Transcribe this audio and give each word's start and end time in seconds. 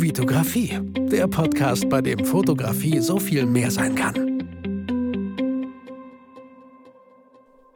Vitografie, 0.00 0.78
der 1.10 1.26
Podcast, 1.26 1.88
bei 1.88 2.00
dem 2.00 2.24
Fotografie 2.24 3.00
so 3.00 3.18
viel 3.18 3.44
mehr 3.46 3.68
sein 3.68 3.96
kann. 3.96 4.14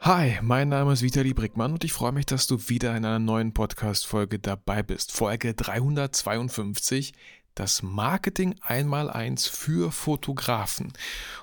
Hi, 0.00 0.38
mein 0.40 0.68
Name 0.68 0.92
ist 0.92 1.02
Vitali 1.02 1.34
Brickmann 1.34 1.72
und 1.72 1.82
ich 1.82 1.92
freue 1.92 2.12
mich, 2.12 2.26
dass 2.26 2.46
du 2.46 2.68
wieder 2.68 2.96
in 2.96 3.04
einer 3.04 3.18
neuen 3.18 3.52
Podcast-Folge 3.52 4.38
dabei 4.38 4.84
bist. 4.84 5.10
Folge 5.10 5.52
352, 5.52 7.12
das 7.56 7.82
Marketing 7.82 8.54
einmal 8.62 9.10
eins 9.10 9.48
für 9.48 9.90
Fotografen. 9.90 10.92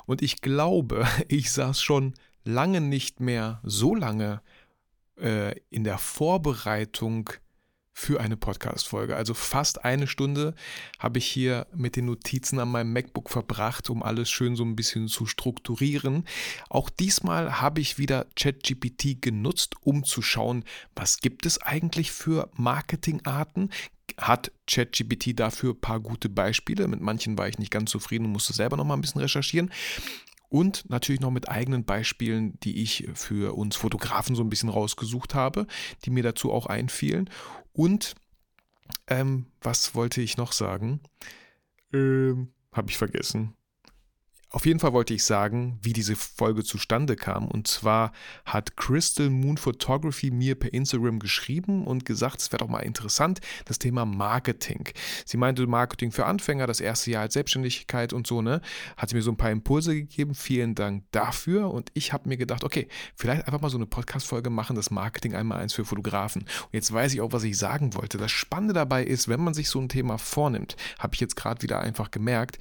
Und 0.05 0.21
ich 0.21 0.39
glaube, 0.39 1.05
ich 1.27 1.52
saß 1.52 1.82
schon 1.82 2.14
lange 2.46 2.80
nicht 2.80 3.20
mehr 3.20 3.59
so 3.64 3.96
lange 3.96 4.41
äh, 5.20 5.59
in 5.70 5.84
der 5.84 5.98
Vorbereitung 5.98 7.32
für 8.00 8.21
eine 8.21 8.38
Podcast-Folge. 8.38 9.18
Also 9.18 9.34
fast 9.34 9.84
eine 9.84 10.07
Stunde 10.07 10.55
habe 11.00 11.20
ich 11.20 11.25
hier 11.25 11.68
mit 11.75 11.97
den 11.97 12.05
Notizen 12.05 12.57
an 12.60 12.71
meinem 12.71 12.93
MacBook 12.93 13.29
verbracht, 13.29 13.89
um 13.89 14.04
alles 14.04 14.29
schön 14.29 14.55
so 14.55 14.64
ein 14.64 14.78
bisschen 14.78 15.10
zu 15.10 15.25
strukturieren. 15.25 16.24
Auch 16.69 16.89
diesmal 16.89 17.60
habe 17.60 17.82
ich 17.82 17.97
wieder 17.97 18.25
ChatGPT 18.38 19.21
genutzt, 19.21 19.75
um 19.82 20.05
zu 20.05 20.21
schauen, 20.21 20.64
was 20.96 21.19
gibt 21.19 21.46
es 21.46 21.61
eigentlich 21.61 22.14
für 22.14 22.50
Marketingarten? 22.54 23.69
Hat 24.18 24.54
ChatGPT 24.66 25.38
dafür 25.38 25.74
ein 25.74 25.82
paar 25.82 26.00
gute 26.00 26.29
Beispiele? 26.29 26.88
Mit 26.88 27.02
manchen 27.02 27.38
war 27.38 27.50
ich 27.50 27.60
nicht 27.60 27.69
ganz 27.69 27.91
zufrieden 27.91 28.25
und 28.25 28.32
musste 28.32 28.54
selber 28.54 28.77
noch 28.77 28.86
mal 28.86 28.93
ein 28.93 29.02
bisschen 29.02 29.21
recherchieren 29.21 29.71
und 30.50 30.89
natürlich 30.89 31.21
noch 31.21 31.32
mit 31.32 31.48
eigenen 31.48 31.86
Beispielen, 31.86 32.59
die 32.62 32.81
ich 32.81 33.08
für 33.14 33.56
uns 33.56 33.76
Fotografen 33.76 34.36
so 34.36 34.44
ein 34.44 34.50
bisschen 34.50 34.70
rausgesucht 34.70 35.36
habe, 35.36 35.67
die 36.03 36.09
mir 36.09 36.23
dazu 36.23 36.52
auch 36.52 36.66
einfielen. 36.66 37.30
Und 37.72 38.16
ähm, 39.08 39.45
was 39.62 39.95
wollte 39.95 40.22
ich 40.22 40.38
noch 40.38 40.52
sagen? 40.52 41.02
Ähm, 41.94 42.52
Habe 42.73 42.89
ich 42.89 42.98
vergessen. 42.98 43.53
Auf 44.52 44.66
jeden 44.66 44.80
Fall 44.80 44.94
wollte 44.94 45.14
ich 45.14 45.23
sagen, 45.23 45.78
wie 45.83 45.94
diese 45.94 46.16
Folge 46.16 46.64
zustande 46.64 47.16
kam. 47.16 47.47
Und 47.47 47.67
zwar 47.67 48.11
hat 48.45 48.75
Crystal 48.78 49.30
Moon 49.30 49.58
Photography 49.58 50.31
mir 50.31 50.56
per 50.56 50.73
Instagram 50.73 51.19
geschrieben 51.19 51.86
und 51.86 52.03
gesagt, 52.03 52.41
es 52.41 52.52
wäre 52.52 52.58
doch 52.58 52.67
mal 52.67 52.80
interessant, 52.80 53.41
das 53.66 53.78
Thema 53.78 54.06
Marketing. 54.06 54.89
Sie 55.23 55.38
meinte 55.38 55.67
Marketing 55.67 56.11
für 56.11 56.25
Anfänger, 56.25 56.66
das 56.66 56.80
erste 56.80 57.11
Jahr 57.11 57.22
als 57.22 57.36
Selbstständigkeit 57.36 58.11
und 58.11 58.25
so, 58.25 58.41
ne? 58.41 58.61
Hat 58.97 59.09
sie 59.09 59.16
mir 59.16 59.22
so 59.22 59.30
ein 59.30 59.38
paar 59.38 59.52
Impulse 59.52 59.94
gegeben. 59.94 60.33
Vielen 60.33 60.73
Dank 60.73 61.03
dafür. 61.11 61.72
Und 61.72 61.91
ich 61.94 62.11
habe 62.11 62.28
mir 62.28 62.38
gedacht, 62.38 62.63
okay, 62.63 62.88
vielleicht 63.16 63.45
einfach 63.45 63.61
mal 63.61 63.69
so 63.69 63.78
eine 63.78 63.86
Podcast-Folge 63.86 64.50
machen, 64.50 64.75
das 64.75 64.89
Marketing 64.89 65.36
einmal 65.36 65.59
eins 65.59 65.73
für 65.73 65.86
Fotografen. 65.86 66.41
Und 66.41 66.73
jetzt 66.73 66.91
weiß 66.91 67.13
ich 67.13 67.22
auch, 67.22 67.34
was 67.34 67.44
ich 67.44 67.56
sagen 67.56 67.94
wollte. 67.94 68.17
Das 68.17 68.31
Spannende 68.31 68.73
dabei 68.73 69.03
ist, 69.03 69.28
wenn 69.28 69.44
man 69.44 69.53
sich 69.53 69.69
so 69.69 69.80
ein 69.80 69.89
Thema 69.89 70.17
vornimmt, 70.17 70.75
habe 70.97 71.13
ich 71.13 71.19
jetzt 71.19 71.36
gerade 71.36 71.61
wieder 71.61 71.81
einfach 71.81 72.09
gemerkt, 72.09 72.58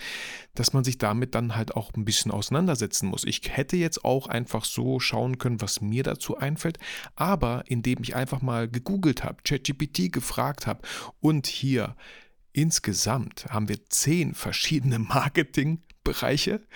dass 0.54 0.74
man 0.74 0.84
sich 0.84 0.98
damit 0.98 1.34
dann 1.34 1.56
halt 1.56 1.76
auch 1.76 1.77
ein 1.94 2.04
bisschen 2.04 2.30
auseinandersetzen 2.30 3.08
muss. 3.08 3.24
Ich 3.24 3.40
hätte 3.48 3.76
jetzt 3.76 4.04
auch 4.04 4.26
einfach 4.26 4.64
so 4.64 5.00
schauen 5.00 5.38
können, 5.38 5.60
was 5.60 5.80
mir 5.80 6.02
dazu 6.02 6.36
einfällt, 6.36 6.78
aber 7.16 7.64
indem 7.66 7.98
ich 8.02 8.14
einfach 8.14 8.42
mal 8.42 8.68
gegoogelt 8.68 9.24
habe, 9.24 9.42
ChatGPT 9.42 10.12
gefragt 10.12 10.66
habe 10.66 10.82
und 11.20 11.46
hier 11.46 11.96
insgesamt 12.52 13.46
haben 13.46 13.68
wir 13.68 13.84
zehn 13.88 14.34
verschiedene 14.34 14.98
Marketingbereiche, 14.98 16.66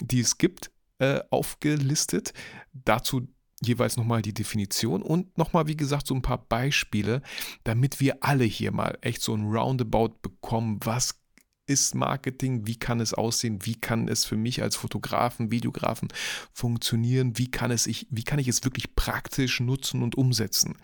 die 0.00 0.20
es 0.20 0.38
gibt, 0.38 0.70
äh, 0.98 1.20
aufgelistet. 1.30 2.32
Dazu 2.72 3.28
jeweils 3.64 3.96
nochmal 3.96 4.22
die 4.22 4.34
Definition 4.34 5.02
und 5.02 5.36
nochmal, 5.38 5.66
wie 5.66 5.76
gesagt, 5.76 6.06
so 6.06 6.14
ein 6.14 6.22
paar 6.22 6.44
Beispiele, 6.46 7.22
damit 7.64 8.00
wir 8.00 8.22
alle 8.22 8.44
hier 8.44 8.72
mal 8.72 8.98
echt 9.00 9.22
so 9.22 9.34
ein 9.34 9.44
Roundabout 9.44 10.16
bekommen, 10.20 10.80
was 10.82 11.21
ist 11.66 11.94
Marketing, 11.94 12.66
wie 12.66 12.76
kann 12.76 13.00
es 13.00 13.14
aussehen, 13.14 13.64
wie 13.64 13.76
kann 13.76 14.08
es 14.08 14.24
für 14.24 14.36
mich 14.36 14.62
als 14.62 14.76
Fotografen, 14.76 15.50
Videografen 15.50 16.08
funktionieren, 16.52 17.38
wie 17.38 17.50
kann, 17.50 17.70
es 17.70 17.86
ich, 17.86 18.06
wie 18.10 18.24
kann 18.24 18.38
ich 18.38 18.48
es 18.48 18.64
wirklich 18.64 18.94
praktisch 18.94 19.60
nutzen 19.60 20.02
und 20.02 20.16
umsetzen. 20.16 20.76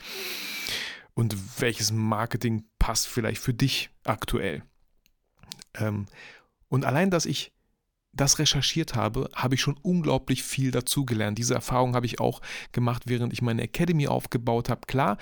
Und 1.15 1.37
welches 1.61 1.91
Marketing 1.91 2.65
passt 2.79 3.09
vielleicht 3.09 3.41
für 3.41 3.55
dich 3.55 3.91
aktuell. 4.05 4.63
Ähm, 5.75 6.07
und 6.69 6.85
allein, 6.85 7.11
dass 7.11 7.27
ich 7.27 7.53
das 8.13 8.39
recherchiert 8.39 8.95
habe, 8.95 9.29
habe 9.35 9.55
ich 9.55 9.61
schon 9.61 9.77
unglaublich 9.83 10.43
viel 10.43 10.71
dazugelernt. 10.71 11.39
Diese 11.39 11.55
Erfahrung 11.55 11.95
habe 11.95 12.07
ich 12.07 12.21
auch 12.21 12.41
gemacht, 12.73 13.05
während 13.07 13.33
ich 13.33 13.43
meine 13.43 13.63
Academy 13.63 14.07
aufgebaut 14.09 14.69
habe. 14.69 14.83
Klar, 14.87 15.19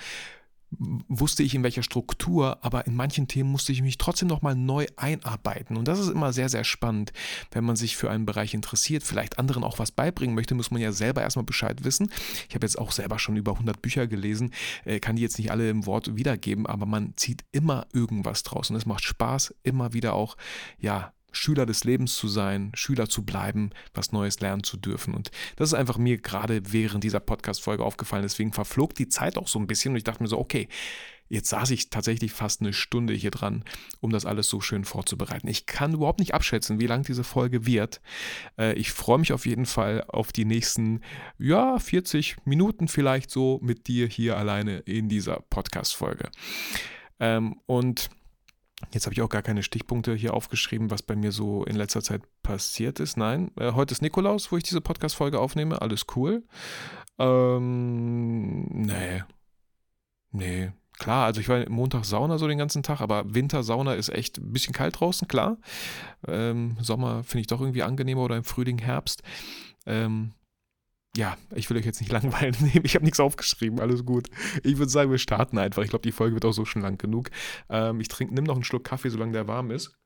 wusste 0.69 1.43
ich 1.43 1.55
in 1.55 1.63
welcher 1.63 1.83
Struktur, 1.83 2.57
aber 2.61 2.85
in 2.87 2.95
manchen 2.95 3.27
Themen 3.27 3.51
musste 3.51 3.71
ich 3.71 3.81
mich 3.81 3.97
trotzdem 3.97 4.27
nochmal 4.27 4.55
neu 4.55 4.85
einarbeiten. 4.97 5.77
Und 5.77 5.87
das 5.87 5.99
ist 5.99 6.09
immer 6.09 6.33
sehr, 6.33 6.49
sehr 6.49 6.63
spannend, 6.63 7.13
wenn 7.51 7.63
man 7.63 7.75
sich 7.75 7.95
für 7.95 8.09
einen 8.09 8.25
Bereich 8.25 8.53
interessiert, 8.53 9.03
vielleicht 9.03 9.39
anderen 9.39 9.63
auch 9.63 9.79
was 9.79 9.91
beibringen 9.91 10.35
möchte, 10.35 10.55
muss 10.55 10.71
man 10.71 10.81
ja 10.81 10.91
selber 10.91 11.21
erstmal 11.21 11.45
Bescheid 11.45 11.83
wissen. 11.83 12.11
Ich 12.49 12.55
habe 12.55 12.65
jetzt 12.65 12.77
auch 12.77 12.91
selber 12.91 13.17
schon 13.17 13.37
über 13.37 13.53
100 13.53 13.81
Bücher 13.81 14.07
gelesen, 14.07 14.53
äh, 14.85 14.99
kann 14.99 15.15
die 15.15 15.21
jetzt 15.21 15.37
nicht 15.37 15.51
alle 15.51 15.69
im 15.69 15.85
Wort 15.85 16.15
wiedergeben, 16.15 16.65
aber 16.65 16.85
man 16.85 17.13
zieht 17.15 17.43
immer 17.51 17.87
irgendwas 17.93 18.43
draus 18.43 18.69
und 18.69 18.75
es 18.75 18.85
macht 18.85 19.03
Spaß, 19.03 19.55
immer 19.63 19.93
wieder 19.93 20.13
auch, 20.13 20.35
ja, 20.79 21.13
Schüler 21.31 21.65
des 21.65 21.83
Lebens 21.83 22.15
zu 22.15 22.27
sein, 22.27 22.71
Schüler 22.73 23.09
zu 23.09 23.23
bleiben, 23.23 23.71
was 23.93 24.11
Neues 24.11 24.39
lernen 24.39 24.63
zu 24.63 24.77
dürfen. 24.77 25.13
Und 25.13 25.31
das 25.55 25.69
ist 25.69 25.73
einfach 25.73 25.97
mir 25.97 26.17
gerade 26.17 26.61
während 26.71 27.03
dieser 27.03 27.19
Podcast-Folge 27.19 27.83
aufgefallen. 27.83 28.23
Deswegen 28.23 28.53
verflog 28.53 28.95
die 28.95 29.09
Zeit 29.09 29.37
auch 29.37 29.47
so 29.47 29.59
ein 29.59 29.67
bisschen 29.67 29.91
und 29.91 29.97
ich 29.97 30.03
dachte 30.03 30.23
mir 30.23 30.29
so, 30.29 30.39
okay, 30.39 30.67
jetzt 31.29 31.49
saß 31.49 31.71
ich 31.71 31.89
tatsächlich 31.89 32.31
fast 32.31 32.61
eine 32.61 32.73
Stunde 32.73 33.13
hier 33.13 33.31
dran, 33.31 33.63
um 33.99 34.11
das 34.11 34.25
alles 34.25 34.47
so 34.47 34.61
schön 34.61 34.85
vorzubereiten. 34.85 35.47
Ich 35.47 35.65
kann 35.65 35.93
überhaupt 35.93 36.19
nicht 36.19 36.33
abschätzen, 36.33 36.79
wie 36.79 36.87
lang 36.87 37.03
diese 37.03 37.23
Folge 37.23 37.65
wird. 37.65 38.01
Äh, 38.57 38.73
ich 38.73 38.91
freue 38.91 39.19
mich 39.19 39.33
auf 39.33 39.45
jeden 39.45 39.65
Fall 39.65 40.03
auf 40.07 40.31
die 40.31 40.45
nächsten, 40.45 41.01
ja, 41.37 41.79
40 41.79 42.37
Minuten 42.45 42.87
vielleicht 42.87 43.29
so 43.29 43.59
mit 43.61 43.87
dir 43.87 44.07
hier 44.07 44.37
alleine 44.37 44.79
in 44.79 45.09
dieser 45.09 45.41
Podcast-Folge. 45.49 46.29
Ähm, 47.19 47.59
und 47.65 48.09
Jetzt 48.93 49.05
habe 49.05 49.13
ich 49.13 49.21
auch 49.21 49.29
gar 49.29 49.41
keine 49.41 49.63
Stichpunkte 49.63 50.13
hier 50.13 50.33
aufgeschrieben, 50.33 50.91
was 50.91 51.01
bei 51.01 51.15
mir 51.15 51.31
so 51.31 51.63
in 51.63 51.75
letzter 51.75 52.03
Zeit 52.03 52.21
passiert 52.43 52.99
ist. 52.99 53.17
Nein, 53.17 53.51
äh, 53.59 53.71
heute 53.71 53.93
ist 53.93 54.01
Nikolaus, 54.01 54.51
wo 54.51 54.57
ich 54.57 54.63
diese 54.63 54.81
Podcast-Folge 54.81 55.39
aufnehme. 55.39 55.81
Alles 55.81 56.05
cool. 56.15 56.43
Ähm, 57.17 58.65
nee. 58.67 59.23
Nee. 60.31 60.71
Klar, 60.99 61.25
also 61.25 61.41
ich 61.41 61.49
war 61.49 61.67
Montag 61.69 62.05
Sauna 62.05 62.37
so 62.37 62.47
den 62.47 62.57
ganzen 62.57 62.81
Tag, 62.81 63.01
aber 63.01 63.33
Wintersauna 63.33 63.93
ist 63.93 64.09
echt 64.09 64.39
ein 64.39 64.51
bisschen 64.51 64.73
kalt 64.73 64.99
draußen, 64.99 65.27
klar. 65.27 65.57
Ähm, 66.27 66.77
Sommer 66.81 67.23
finde 67.23 67.41
ich 67.41 67.47
doch 67.47 67.61
irgendwie 67.61 67.83
angenehmer 67.83 68.21
oder 68.21 68.35
im 68.35 68.43
Frühling, 68.43 68.79
Herbst. 68.79 69.21
Ähm, 69.85 70.33
ja, 71.17 71.35
ich 71.55 71.67
will 71.69 71.77
euch 71.77 71.85
jetzt 71.85 71.99
nicht 71.99 72.11
langweilen. 72.13 72.55
Ich 72.83 72.95
habe 72.95 73.03
nichts 73.03 73.19
aufgeschrieben, 73.19 73.79
alles 73.79 74.05
gut. 74.05 74.29
Ich 74.63 74.77
würde 74.77 74.91
sagen, 74.91 75.11
wir 75.11 75.17
starten 75.17 75.57
einfach. 75.57 75.83
Ich 75.83 75.89
glaube, 75.89 76.03
die 76.03 76.11
Folge 76.11 76.35
wird 76.35 76.45
auch 76.45 76.51
so 76.51 76.63
schon 76.63 76.83
lang 76.83 76.97
genug. 76.97 77.31
Ähm, 77.69 77.99
ich 77.99 78.07
trinke, 78.07 78.33
nimm 78.33 78.43
noch 78.43 78.55
einen 78.55 78.63
Schluck 78.63 78.83
Kaffee, 78.83 79.09
solange 79.09 79.33
der 79.33 79.47
warm 79.47 79.71
ist. 79.71 79.97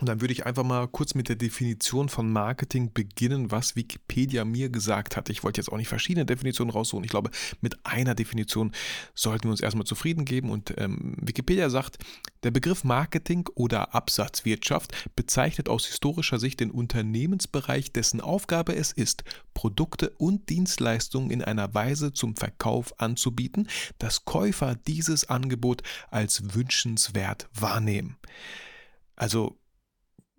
Und 0.00 0.08
dann 0.08 0.20
würde 0.20 0.32
ich 0.32 0.44
einfach 0.44 0.64
mal 0.64 0.88
kurz 0.88 1.14
mit 1.14 1.28
der 1.28 1.36
Definition 1.36 2.08
von 2.08 2.30
Marketing 2.32 2.92
beginnen, 2.92 3.52
was 3.52 3.76
Wikipedia 3.76 4.44
mir 4.44 4.68
gesagt 4.68 5.16
hat. 5.16 5.30
Ich 5.30 5.44
wollte 5.44 5.60
jetzt 5.60 5.68
auch 5.70 5.76
nicht 5.76 5.88
verschiedene 5.88 6.26
Definitionen 6.26 6.72
raussuchen. 6.72 7.04
Ich 7.04 7.10
glaube, 7.10 7.30
mit 7.60 7.86
einer 7.86 8.16
Definition 8.16 8.72
sollten 9.14 9.44
wir 9.44 9.52
uns 9.52 9.60
erstmal 9.60 9.86
zufrieden 9.86 10.24
geben. 10.24 10.50
Und 10.50 10.74
ähm, 10.78 11.16
Wikipedia 11.20 11.70
sagt, 11.70 11.98
der 12.42 12.50
Begriff 12.50 12.82
Marketing 12.82 13.48
oder 13.54 13.94
Absatzwirtschaft 13.94 15.14
bezeichnet 15.14 15.68
aus 15.68 15.86
historischer 15.86 16.40
Sicht 16.40 16.58
den 16.58 16.72
Unternehmensbereich, 16.72 17.92
dessen 17.92 18.20
Aufgabe 18.20 18.74
es 18.74 18.90
ist, 18.90 19.22
Produkte 19.54 20.10
und 20.18 20.48
Dienstleistungen 20.48 21.30
in 21.30 21.40
einer 21.40 21.72
Weise 21.72 22.12
zum 22.12 22.34
Verkauf 22.34 22.98
anzubieten, 22.98 23.68
dass 23.98 24.24
Käufer 24.24 24.74
dieses 24.74 25.30
Angebot 25.30 25.84
als 26.10 26.52
wünschenswert 26.52 27.48
wahrnehmen. 27.54 28.16
Also 29.14 29.56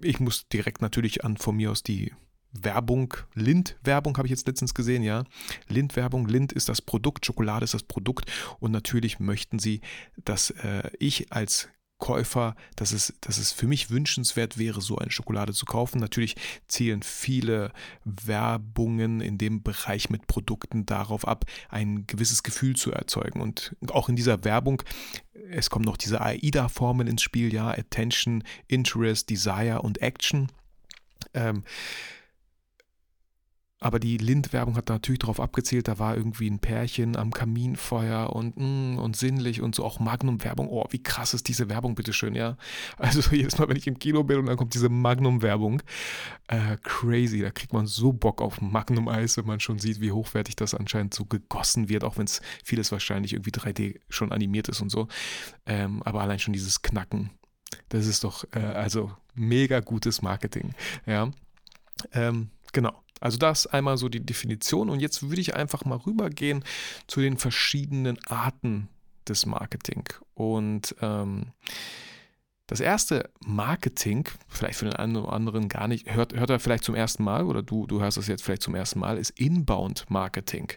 ich 0.02 0.20
muss 0.20 0.48
direkt 0.48 0.82
natürlich 0.82 1.24
an 1.24 1.38
von 1.38 1.56
mir 1.56 1.72
aus 1.72 1.84
die 1.84 2.14
Werbung, 2.52 3.14
Lind-Werbung 3.34 4.18
habe 4.18 4.28
ich 4.28 4.32
jetzt 4.32 4.48
letztens 4.48 4.74
gesehen, 4.74 5.04
ja. 5.04 5.26
Lind-Werbung, 5.68 6.28
Lind 6.28 6.54
ist 6.54 6.70
das 6.70 6.82
Produkt, 6.82 7.26
Schokolade 7.26 7.66
ist 7.66 7.74
das 7.74 7.84
Produkt 7.84 8.32
und 8.60 8.72
natürlich 8.72 9.20
möchten 9.20 9.60
sie, 9.60 9.82
dass 10.24 10.52
äh, 10.52 10.90
ich 11.00 11.32
als 11.34 11.70
Käufer, 11.98 12.56
dass 12.76 12.92
es, 12.92 13.14
dass 13.22 13.38
es 13.38 13.52
für 13.52 13.68
mich 13.68 13.90
wünschenswert 13.90 14.58
wäre, 14.58 14.82
so 14.82 14.98
eine 14.98 15.12
Schokolade 15.12 15.54
zu 15.54 15.66
kaufen. 15.66 16.00
Natürlich 16.00 16.36
zielen 16.68 17.04
viele 17.04 17.72
Werbungen 18.04 19.22
in 19.22 19.38
dem 19.38 19.64
Bereich 19.64 20.10
mit 20.10 20.28
Produkten 20.28 20.86
darauf 20.86 21.28
ab, 21.28 21.46
ein 21.70 22.06
gewisses 22.06 22.44
Gefühl 22.44 22.76
zu 22.76 22.92
erzeugen. 22.92 23.42
Und 23.42 23.76
auch 23.90 24.10
in 24.10 24.16
dieser 24.16 24.44
Werbung, 24.44 24.84
es 25.50 25.70
kommen 25.70 25.86
noch 25.86 25.98
diese 25.98 26.22
AIDA-Formeln 26.22 27.08
ins 27.08 27.22
Spiel, 27.22 27.54
ja, 27.54 27.70
Attention, 27.70 28.44
Interest, 28.68 29.30
Desire 29.30 29.82
und 29.82 30.02
Action. 30.02 30.52
Ähm, 31.34 31.64
aber 33.80 34.00
die 34.00 34.18
Lind-Werbung 34.18 34.78
hat 34.78 34.88
natürlich 34.88 35.20
darauf 35.20 35.40
abgezielt, 35.40 35.90
da 35.90 36.00
war 36.00 36.16
irgendwie 36.16 36.50
ein 36.50 36.60
Pärchen 36.60 37.18
am 37.18 37.32
Kaminfeuer 37.32 38.34
und, 38.34 38.56
mm, 38.56 38.98
und 38.98 39.18
sinnlich 39.18 39.62
und 39.62 39.76
so 39.76 39.84
auch 39.84 40.00
Magnum-Werbung. 40.00 40.70
Oh, 40.70 40.86
wie 40.92 41.04
krass 41.04 41.34
ist 41.34 41.50
diese 41.50 41.68
Werbung, 41.68 41.94
bitteschön, 41.94 42.36
ja. 42.36 42.58
Also 42.98 43.22
jedes 43.36 43.58
Mal, 43.58 43.68
wenn 43.68 43.76
ich 43.76 43.88
im 43.88 44.00
Kino 44.00 44.24
bin 44.24 44.40
und 44.40 44.46
dann 44.46 44.56
kommt 44.56 44.74
diese 44.74 44.88
Magnum-Werbung, 44.88 45.82
äh, 46.48 46.78
crazy, 46.84 47.42
da 47.42 47.52
kriegt 47.52 47.74
man 47.74 47.86
so 47.86 48.14
Bock 48.14 48.42
auf 48.42 48.62
Magnum-Eis, 48.62 49.36
wenn 49.38 49.46
man 49.46 49.60
schon 49.60 49.78
sieht, 49.78 50.00
wie 50.00 50.14
hochwertig 50.14 50.56
das 50.56 50.74
anscheinend 50.74 51.14
so 51.14 51.26
gegossen 51.26 51.90
wird, 51.90 52.06
auch 52.06 52.18
wenn 52.18 52.26
es 52.26 52.42
vieles 52.64 52.94
wahrscheinlich 52.94 53.34
irgendwie 53.34 53.52
3D 53.52 54.00
schon 54.10 54.32
animiert 54.32 54.70
ist 54.70 54.82
und 54.82 54.90
so. 54.90 55.10
Ähm, 55.66 56.02
aber 56.04 56.22
allein 56.22 56.40
schon 56.40 56.54
dieses 56.54 56.82
Knacken, 56.82 57.32
das 57.90 58.08
ist 58.08 58.24
doch, 58.24 58.46
äh, 58.52 58.60
also 58.60 59.12
mega 59.34 59.82
gutes 59.82 60.22
Marketing, 60.22 60.74
ja. 61.06 61.30
Ähm, 62.14 62.50
genau. 62.72 63.05
Also 63.22 63.38
das 63.38 63.68
einmal 63.68 63.98
so 63.98 64.10
die 64.10 64.26
Definition 64.26 64.90
und 64.90 65.00
jetzt 65.00 65.24
würde 65.24 65.42
ich 65.42 65.56
einfach 65.56 65.86
mal 65.86 65.98
rübergehen 65.98 66.64
zu 67.08 67.22
den 67.22 67.38
verschiedenen 67.38 68.18
Arten 68.28 68.90
des 69.28 69.46
Marketing. 69.46 70.04
Und 70.34 70.96
ähm, 71.02 71.48
das 72.68 72.80
erste 72.80 73.30
Marketing, 73.46 74.28
vielleicht 74.48 74.80
für 74.80 74.86
den 74.86 74.96
einen 74.96 75.16
oder 75.18 75.34
anderen 75.34 75.70
gar 75.70 75.88
nicht, 75.88 76.14
hört, 76.14 76.34
hört 76.34 76.50
er 76.50 76.60
vielleicht 76.60 76.84
zum 76.84 76.96
ersten 76.96 77.24
Mal 77.24 77.46
oder 77.46 77.62
du, 77.62 77.86
du 77.86 78.02
hörst 78.02 78.18
das 78.18 78.28
jetzt 78.28 78.44
vielleicht 78.44 78.64
zum 78.64 78.76
ersten 78.76 79.00
Mal, 79.00 79.18
ist 79.18 79.40
Inbound 79.40 80.06
Marketing. 80.10 80.72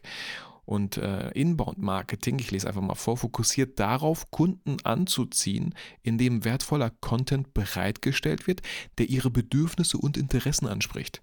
Und 0.67 0.99
äh, 0.99 1.31
Inbound 1.31 1.79
Marketing, 1.79 2.38
ich 2.38 2.50
lese 2.50 2.69
einfach 2.69 2.82
mal 2.82 2.94
vor, 2.94 3.17
fokussiert 3.17 3.81
darauf, 3.81 4.31
Kunden 4.31 4.76
anzuziehen, 4.84 5.75
indem 6.02 6.44
wertvoller 6.44 6.91
Content 7.00 7.55
bereitgestellt 7.55 8.46
wird, 8.46 8.61
der 8.99 9.08
ihre 9.08 9.31
Bedürfnisse 9.31 9.96
und 9.96 10.19
Interessen 10.19 10.67
anspricht. 10.67 11.23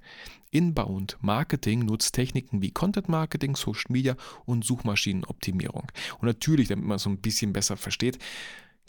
Inbound 0.55 1.17
Marketing 1.19 1.79
nutzt 1.79 2.15
Techniken 2.15 2.61
wie 2.61 2.71
Content 2.71 3.09
Marketing, 3.09 3.57
Social 3.57 3.91
Media 3.91 4.15
und 4.45 4.63
Suchmaschinenoptimierung. 4.63 5.91
Und 6.19 6.27
natürlich, 6.27 6.69
damit 6.69 6.85
man 6.85 6.95
es 6.95 7.03
so 7.03 7.09
ein 7.09 7.19
bisschen 7.19 7.51
besser 7.51 7.75
versteht, 7.75 8.19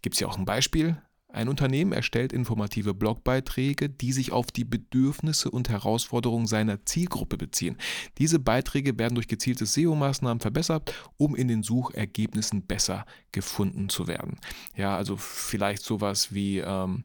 gibt 0.01 0.15
es 0.15 0.21
ja 0.21 0.29
auch 0.29 0.39
ein 0.39 0.45
Beispiel. 0.45 0.97
Ein 1.29 1.49
Unternehmen 1.49 1.93
erstellt 1.93 2.33
informative 2.33 2.95
Blogbeiträge, 2.95 3.91
die 3.91 4.13
sich 4.13 4.31
auf 4.31 4.53
die 4.53 4.65
Bedürfnisse 4.65 5.51
und 5.51 5.69
Herausforderungen 5.69 6.47
seiner 6.47 6.87
Zielgruppe 6.87 7.37
beziehen. 7.37 7.77
Diese 8.19 8.39
Beiträge 8.39 8.97
werden 8.97 9.17
durch 9.17 9.27
gezielte 9.27 9.67
SEO-Maßnahmen 9.67 10.41
verbessert, 10.41 10.95
um 11.17 11.35
in 11.35 11.49
den 11.49 11.65
Suchergebnissen 11.65 12.63
besser 12.63 13.07
gefunden 13.33 13.89
zu 13.89 14.07
werden. 14.07 14.39
Ja, 14.77 14.97
also 14.97 15.17
vielleicht 15.17 15.83
sowas 15.83 16.33
wie 16.33 16.59
ähm, 16.59 17.03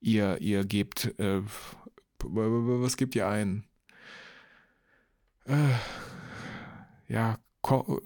ihr, 0.00 0.40
ihr 0.40 0.64
gebt, 0.64 1.18
äh, 1.18 1.42
was 2.24 2.96
gebt 2.96 3.14
ihr 3.14 3.28
ein? 3.28 3.64
Äh, 5.46 5.74
ja, 7.08 7.38
ko 7.62 8.00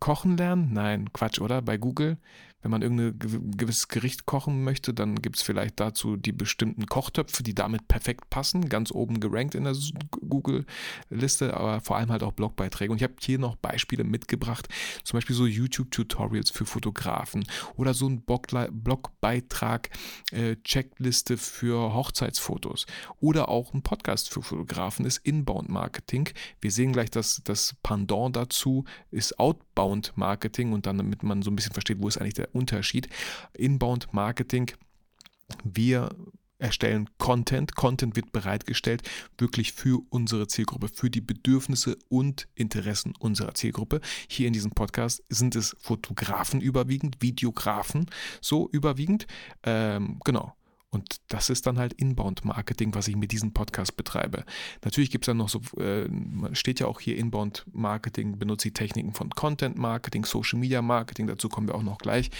kochen 0.00 0.36
lernen? 0.36 0.72
Nein, 0.72 1.12
Quatsch, 1.12 1.40
oder? 1.40 1.62
Bei 1.62 1.76
Google 1.76 2.18
wenn 2.64 2.70
man 2.70 2.80
irgendein 2.80 3.18
gewisses 3.58 3.88
Gericht 3.88 4.24
kochen 4.24 4.64
möchte, 4.64 4.94
dann 4.94 5.16
gibt 5.16 5.36
es 5.36 5.42
vielleicht 5.42 5.80
dazu 5.80 6.16
die 6.16 6.32
bestimmten 6.32 6.86
Kochtöpfe, 6.86 7.42
die 7.42 7.54
damit 7.54 7.88
perfekt 7.88 8.30
passen, 8.30 8.70
ganz 8.70 8.90
oben 8.90 9.20
gerankt 9.20 9.54
in 9.54 9.64
der 9.64 9.76
Google-Liste, 10.10 11.54
aber 11.54 11.82
vor 11.82 11.98
allem 11.98 12.10
halt 12.10 12.22
auch 12.22 12.32
Blogbeiträge. 12.32 12.90
Und 12.90 12.96
ich 12.96 13.02
habe 13.02 13.16
hier 13.20 13.38
noch 13.38 13.56
Beispiele 13.56 14.02
mitgebracht, 14.02 14.66
zum 15.02 15.18
Beispiel 15.18 15.36
so 15.36 15.44
YouTube-Tutorials 15.44 16.50
für 16.50 16.64
Fotografen 16.64 17.44
oder 17.76 17.92
so 17.92 18.08
ein 18.08 18.22
Blogbeitrag, 18.22 19.90
äh, 20.32 20.56
für 21.36 21.92
Hochzeitsfotos 21.92 22.86
oder 23.20 23.50
auch 23.50 23.74
ein 23.74 23.82
Podcast 23.82 24.32
für 24.32 24.42
Fotografen 24.42 25.04
ist 25.04 25.18
Inbound 25.18 25.68
Marketing. 25.68 26.30
Wir 26.62 26.70
sehen 26.70 26.94
gleich, 26.94 27.10
dass 27.10 27.42
das 27.44 27.76
Pendant 27.82 28.36
dazu 28.36 28.84
ist 29.10 29.38
Outbound 29.38 30.14
Marketing 30.16 30.72
und 30.72 30.86
dann, 30.86 30.96
damit 30.96 31.22
man 31.22 31.42
so 31.42 31.50
ein 31.50 31.56
bisschen 31.56 31.74
versteht, 31.74 32.00
wo 32.00 32.08
ist 32.08 32.16
eigentlich 32.16 32.32
der 32.32 32.53
Unterschied. 32.54 33.08
Inbound 33.54 34.12
Marketing, 34.12 34.70
wir 35.62 36.10
erstellen 36.58 37.10
Content. 37.18 37.76
Content 37.76 38.16
wird 38.16 38.32
bereitgestellt 38.32 39.02
wirklich 39.38 39.72
für 39.72 40.02
unsere 40.10 40.46
Zielgruppe, 40.46 40.88
für 40.88 41.10
die 41.10 41.20
Bedürfnisse 41.20 41.98
und 42.08 42.48
Interessen 42.54 43.14
unserer 43.18 43.54
Zielgruppe. 43.54 44.00
Hier 44.28 44.46
in 44.46 44.52
diesem 44.52 44.70
Podcast 44.70 45.22
sind 45.28 45.56
es 45.56 45.76
Fotografen 45.80 46.60
überwiegend, 46.60 47.20
Videografen 47.20 48.06
so 48.40 48.68
überwiegend. 48.70 49.26
Ähm, 49.64 50.20
genau. 50.24 50.54
Und 50.94 51.20
das 51.26 51.50
ist 51.50 51.66
dann 51.66 51.78
halt 51.78 51.92
Inbound-Marketing, 51.94 52.94
was 52.94 53.08
ich 53.08 53.16
mit 53.16 53.32
diesem 53.32 53.52
Podcast 53.52 53.96
betreibe. 53.96 54.44
Natürlich 54.84 55.10
gibt 55.10 55.24
es 55.24 55.26
dann 55.26 55.38
noch 55.38 55.48
so, 55.48 55.60
äh, 55.80 56.08
steht 56.54 56.78
ja 56.78 56.86
auch 56.86 57.00
hier 57.00 57.16
Inbound-Marketing, 57.16 58.38
benutze 58.38 58.68
ich 58.68 58.74
Techniken 58.74 59.12
von 59.12 59.30
Content-Marketing, 59.30 60.24
Social-Media-Marketing, 60.24 61.26
dazu 61.26 61.48
kommen 61.48 61.66
wir 61.66 61.74
auch 61.74 61.82
noch 61.82 61.98
gleich. 61.98 62.30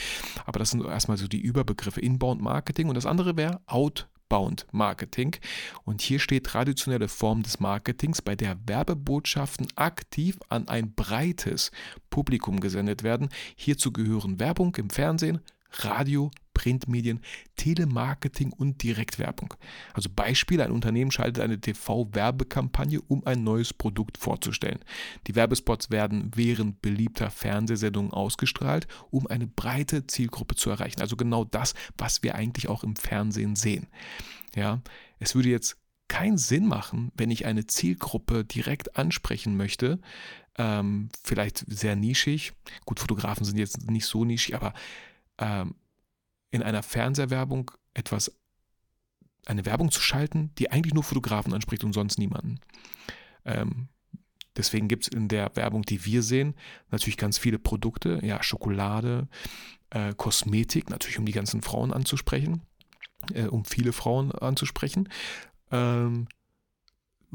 Aber 0.46 0.60
das 0.60 0.70
sind 0.70 0.84
erstmal 0.84 1.16
so 1.16 1.26
die 1.26 1.40
Überbegriffe 1.40 2.00
Inbound-Marketing 2.00 2.88
und 2.88 2.94
das 2.94 3.06
andere 3.06 3.36
wäre 3.36 3.60
Outbound 3.66 4.66
Marketing. 4.70 5.34
Und 5.82 6.00
hier 6.00 6.20
steht 6.20 6.46
traditionelle 6.46 7.08
Form 7.08 7.42
des 7.42 7.58
Marketings, 7.58 8.22
bei 8.22 8.36
der 8.36 8.56
Werbebotschaften 8.66 9.66
aktiv 9.74 10.38
an 10.48 10.68
ein 10.68 10.94
breites 10.94 11.72
Publikum 12.08 12.60
gesendet 12.60 13.02
werden. 13.02 13.30
Hierzu 13.56 13.90
gehören 13.90 14.38
Werbung 14.38 14.76
im 14.76 14.90
Fernsehen, 14.90 15.40
Radio, 15.72 16.30
Printmedien, 16.54 17.20
Telemarketing 17.56 18.52
und 18.52 18.82
Direktwerbung. 18.82 19.54
Also 19.92 20.08
Beispiel, 20.14 20.60
ein 20.60 20.70
Unternehmen 20.70 21.10
schaltet 21.10 21.42
eine 21.42 21.60
TV-Werbekampagne, 21.60 23.00
um 23.02 23.26
ein 23.26 23.44
neues 23.44 23.74
Produkt 23.74 24.16
vorzustellen. 24.16 24.78
Die 25.26 25.34
Werbespots 25.34 25.90
werden 25.90 26.30
während 26.34 26.80
beliebter 26.80 27.30
Fernsehsendungen 27.30 28.12
ausgestrahlt, 28.12 28.86
um 29.10 29.26
eine 29.26 29.46
breite 29.46 30.06
Zielgruppe 30.06 30.54
zu 30.54 30.70
erreichen. 30.70 31.00
Also 31.00 31.16
genau 31.16 31.44
das, 31.44 31.74
was 31.98 32.22
wir 32.22 32.34
eigentlich 32.34 32.68
auch 32.68 32.84
im 32.84 32.96
Fernsehen 32.96 33.56
sehen. 33.56 33.88
Ja, 34.54 34.80
es 35.18 35.34
würde 35.34 35.48
jetzt 35.48 35.76
keinen 36.08 36.38
Sinn 36.38 36.66
machen, 36.66 37.10
wenn 37.16 37.30
ich 37.30 37.46
eine 37.46 37.66
Zielgruppe 37.66 38.44
direkt 38.44 38.96
ansprechen 38.96 39.56
möchte, 39.56 39.98
ähm, 40.56 41.08
vielleicht 41.22 41.64
sehr 41.66 41.96
nischig. 41.96 42.52
Gut, 42.84 43.00
Fotografen 43.00 43.44
sind 43.44 43.58
jetzt 43.58 43.90
nicht 43.90 44.06
so 44.06 44.24
nischig, 44.24 44.54
aber 44.54 44.74
ähm, 45.38 45.74
in 46.54 46.62
einer 46.62 46.84
Fernsehwerbung 46.84 47.72
etwas, 47.94 48.32
eine 49.44 49.66
Werbung 49.66 49.90
zu 49.90 50.00
schalten, 50.00 50.52
die 50.56 50.70
eigentlich 50.70 50.94
nur 50.94 51.02
Fotografen 51.02 51.52
anspricht 51.52 51.82
und 51.82 51.92
sonst 51.92 52.16
niemanden. 52.16 52.60
Ähm, 53.44 53.88
deswegen 54.56 54.86
gibt 54.86 55.02
es 55.02 55.08
in 55.08 55.26
der 55.26 55.56
Werbung, 55.56 55.82
die 55.82 56.04
wir 56.04 56.22
sehen, 56.22 56.54
natürlich 56.92 57.16
ganz 57.16 57.38
viele 57.38 57.58
Produkte, 57.58 58.20
ja, 58.22 58.40
Schokolade, 58.40 59.26
äh, 59.90 60.14
Kosmetik, 60.14 60.90
natürlich 60.90 61.18
um 61.18 61.26
die 61.26 61.32
ganzen 61.32 61.60
Frauen 61.60 61.92
anzusprechen, 61.92 62.62
äh, 63.32 63.46
um 63.46 63.64
viele 63.64 63.92
Frauen 63.92 64.30
anzusprechen. 64.30 65.08
Ähm, 65.72 66.28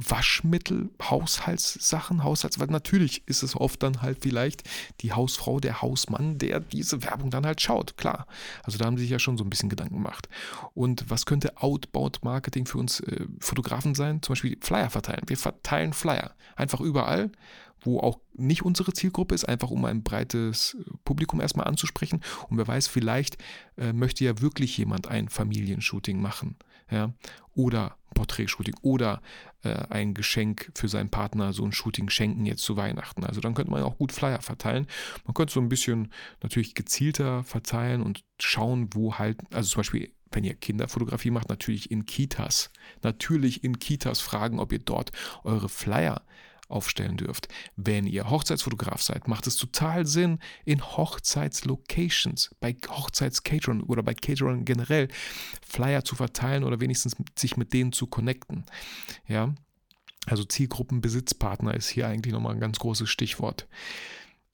Waschmittel, 0.01 0.89
Haushaltssachen, 1.01 2.23
Haushalts, 2.23 2.57
weil 2.57 2.67
natürlich 2.67 3.27
ist 3.27 3.43
es 3.43 3.55
oft 3.55 3.83
dann 3.83 4.01
halt 4.01 4.19
vielleicht 4.21 4.63
die 5.01 5.11
Hausfrau, 5.11 5.59
der 5.59 5.81
Hausmann, 5.81 6.37
der 6.37 6.61
diese 6.61 7.03
Werbung 7.03 7.31
dann 7.31 7.45
halt 7.45 7.59
schaut, 7.59 7.97
klar. 7.97 8.25
Also 8.63 8.77
da 8.77 8.85
haben 8.85 8.95
sie 8.95 9.03
sich 9.03 9.11
ja 9.11 9.19
schon 9.19 9.37
so 9.37 9.43
ein 9.43 9.49
bisschen 9.49 9.67
Gedanken 9.67 9.95
gemacht. 9.95 10.29
Und 10.73 11.09
was 11.09 11.25
könnte 11.25 11.57
Outbound 11.57 12.23
Marketing 12.23 12.65
für 12.65 12.77
uns 12.77 13.01
äh, 13.01 13.25
Fotografen 13.41 13.93
sein? 13.93 14.21
Zum 14.21 14.33
Beispiel 14.33 14.57
Flyer 14.61 14.89
verteilen. 14.89 15.23
Wir 15.27 15.37
verteilen 15.37 15.91
Flyer 15.91 16.33
einfach 16.55 16.79
überall, 16.79 17.29
wo 17.81 17.99
auch 17.99 18.19
nicht 18.33 18.63
unsere 18.63 18.93
Zielgruppe 18.93 19.35
ist, 19.35 19.47
einfach 19.47 19.69
um 19.69 19.83
ein 19.83 20.03
breites 20.03 20.77
äh, 20.79 20.91
Publikum 21.03 21.41
erstmal 21.41 21.67
anzusprechen. 21.67 22.21
Und 22.47 22.57
wer 22.57 22.67
weiß, 22.67 22.87
vielleicht 22.87 23.37
äh, 23.77 23.91
möchte 23.91 24.23
ja 24.23 24.39
wirklich 24.39 24.77
jemand 24.77 25.09
ein 25.09 25.27
Familienshooting 25.27 26.21
machen 26.21 26.55
ja, 26.91 27.13
oder 27.55 27.97
Porträtshooting 28.15 28.75
oder 28.81 29.21
äh, 29.63 29.73
ein 29.89 30.13
Geschenk 30.13 30.71
für 30.75 30.87
seinen 30.87 31.09
Partner, 31.09 31.53
so 31.53 31.63
ein 31.63 31.71
Shooting 31.71 32.09
schenken 32.09 32.45
jetzt 32.45 32.63
zu 32.63 32.77
Weihnachten. 32.77 33.23
Also 33.23 33.41
dann 33.41 33.53
könnte 33.53 33.71
man 33.71 33.83
auch 33.83 33.97
gut 33.97 34.11
Flyer 34.11 34.41
verteilen. 34.41 34.87
Man 35.25 35.33
könnte 35.33 35.53
so 35.53 35.59
ein 35.59 35.69
bisschen 35.69 36.11
natürlich 36.41 36.73
gezielter 36.73 37.43
verteilen 37.43 38.01
und 38.01 38.23
schauen, 38.39 38.89
wo 38.93 39.15
halt, 39.15 39.39
also 39.53 39.69
zum 39.69 39.79
Beispiel 39.79 40.11
wenn 40.31 40.43
ihr 40.43 40.53
Kinderfotografie 40.53 41.31
macht, 41.31 41.49
natürlich 41.49 41.89
in 41.91 42.05
Kitas. 42.05 42.71
Natürlich 43.01 43.63
in 43.63 43.79
Kitas 43.79 44.19
fragen, 44.19 44.59
ob 44.59 44.71
ihr 44.71 44.79
dort 44.79 45.11
eure 45.43 45.69
Flyer 45.69 46.21
aufstellen 46.69 47.17
dürft. 47.17 47.47
Wenn 47.75 48.05
ihr 48.05 48.29
Hochzeitsfotograf 48.29 49.01
seid, 49.01 49.27
macht 49.27 49.47
es 49.47 49.55
total 49.55 50.05
Sinn, 50.05 50.39
in 50.65 50.81
Hochzeitslocations, 50.81 52.55
bei 52.59 52.75
Hochzeitscaterern 52.87 53.81
oder 53.81 54.03
bei 54.03 54.13
Caterern 54.13 54.65
generell 54.65 55.07
Flyer 55.67 56.05
zu 56.05 56.15
verteilen 56.15 56.63
oder 56.63 56.79
wenigstens 56.79 57.15
sich 57.37 57.57
mit 57.57 57.73
denen 57.73 57.91
zu 57.91 58.07
connecten. 58.07 58.65
Ja, 59.27 59.53
also 60.27 60.43
Zielgruppenbesitzpartner 60.43 61.73
ist 61.73 61.89
hier 61.89 62.07
eigentlich 62.07 62.33
nochmal 62.33 62.53
ein 62.53 62.59
ganz 62.59 62.79
großes 62.79 63.09
Stichwort. 63.09 63.67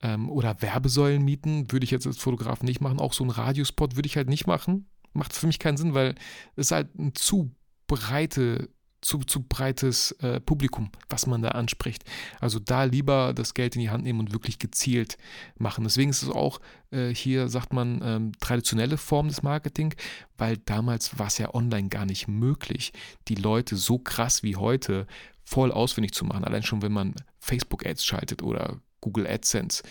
Ähm, 0.02 0.30
oder 0.30 0.60
Werbesäulen 0.62 1.22
mieten 1.22 1.70
würde 1.70 1.84
ich 1.84 1.90
jetzt 1.90 2.06
als 2.06 2.18
Fotograf 2.18 2.62
nicht 2.62 2.80
machen. 2.80 2.98
Auch 2.98 3.12
so 3.12 3.24
ein 3.24 3.30
Radiospot 3.30 3.96
würde 3.96 4.06
ich 4.06 4.16
halt 4.16 4.28
nicht 4.28 4.46
machen. 4.46 4.88
Macht 5.12 5.32
für 5.32 5.46
mich 5.46 5.58
keinen 5.58 5.76
Sinn, 5.76 5.94
weil 5.94 6.14
es 6.56 6.70
halt 6.70 6.88
eine 6.98 7.12
zu 7.12 7.54
breite 7.86 8.68
zu, 9.06 9.20
zu 9.20 9.44
breites 9.44 10.10
äh, 10.20 10.40
Publikum, 10.40 10.90
was 11.08 11.28
man 11.28 11.40
da 11.40 11.50
anspricht. 11.50 12.02
Also 12.40 12.58
da 12.58 12.82
lieber 12.82 13.34
das 13.34 13.54
Geld 13.54 13.76
in 13.76 13.80
die 13.80 13.90
Hand 13.90 14.02
nehmen 14.02 14.18
und 14.18 14.32
wirklich 14.32 14.58
gezielt 14.58 15.16
machen. 15.58 15.84
Deswegen 15.84 16.10
ist 16.10 16.24
es 16.24 16.28
auch 16.28 16.60
äh, 16.90 17.14
hier, 17.14 17.48
sagt 17.48 17.72
man, 17.72 18.00
ähm, 18.02 18.32
traditionelle 18.40 18.96
Form 18.96 19.28
des 19.28 19.44
Marketing, 19.44 19.94
weil 20.36 20.56
damals 20.56 21.20
war 21.20 21.28
es 21.28 21.38
ja 21.38 21.54
online 21.54 21.88
gar 21.88 22.04
nicht 22.04 22.26
möglich, 22.26 22.92
die 23.28 23.36
Leute 23.36 23.76
so 23.76 24.00
krass 24.00 24.42
wie 24.42 24.56
heute 24.56 25.06
voll 25.44 25.70
ausfindig 25.70 26.12
zu 26.12 26.24
machen. 26.24 26.42
Allein 26.42 26.64
schon, 26.64 26.82
wenn 26.82 26.92
man 26.92 27.14
Facebook-Ads 27.38 28.04
schaltet 28.04 28.42
oder 28.42 28.80
Google 29.00 29.28
AdSense, 29.28 29.84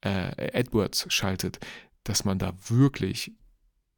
äh, 0.00 0.56
AdWords 0.56 1.06
schaltet, 1.08 1.58
dass 2.04 2.24
man 2.24 2.38
da 2.38 2.52
wirklich 2.68 3.32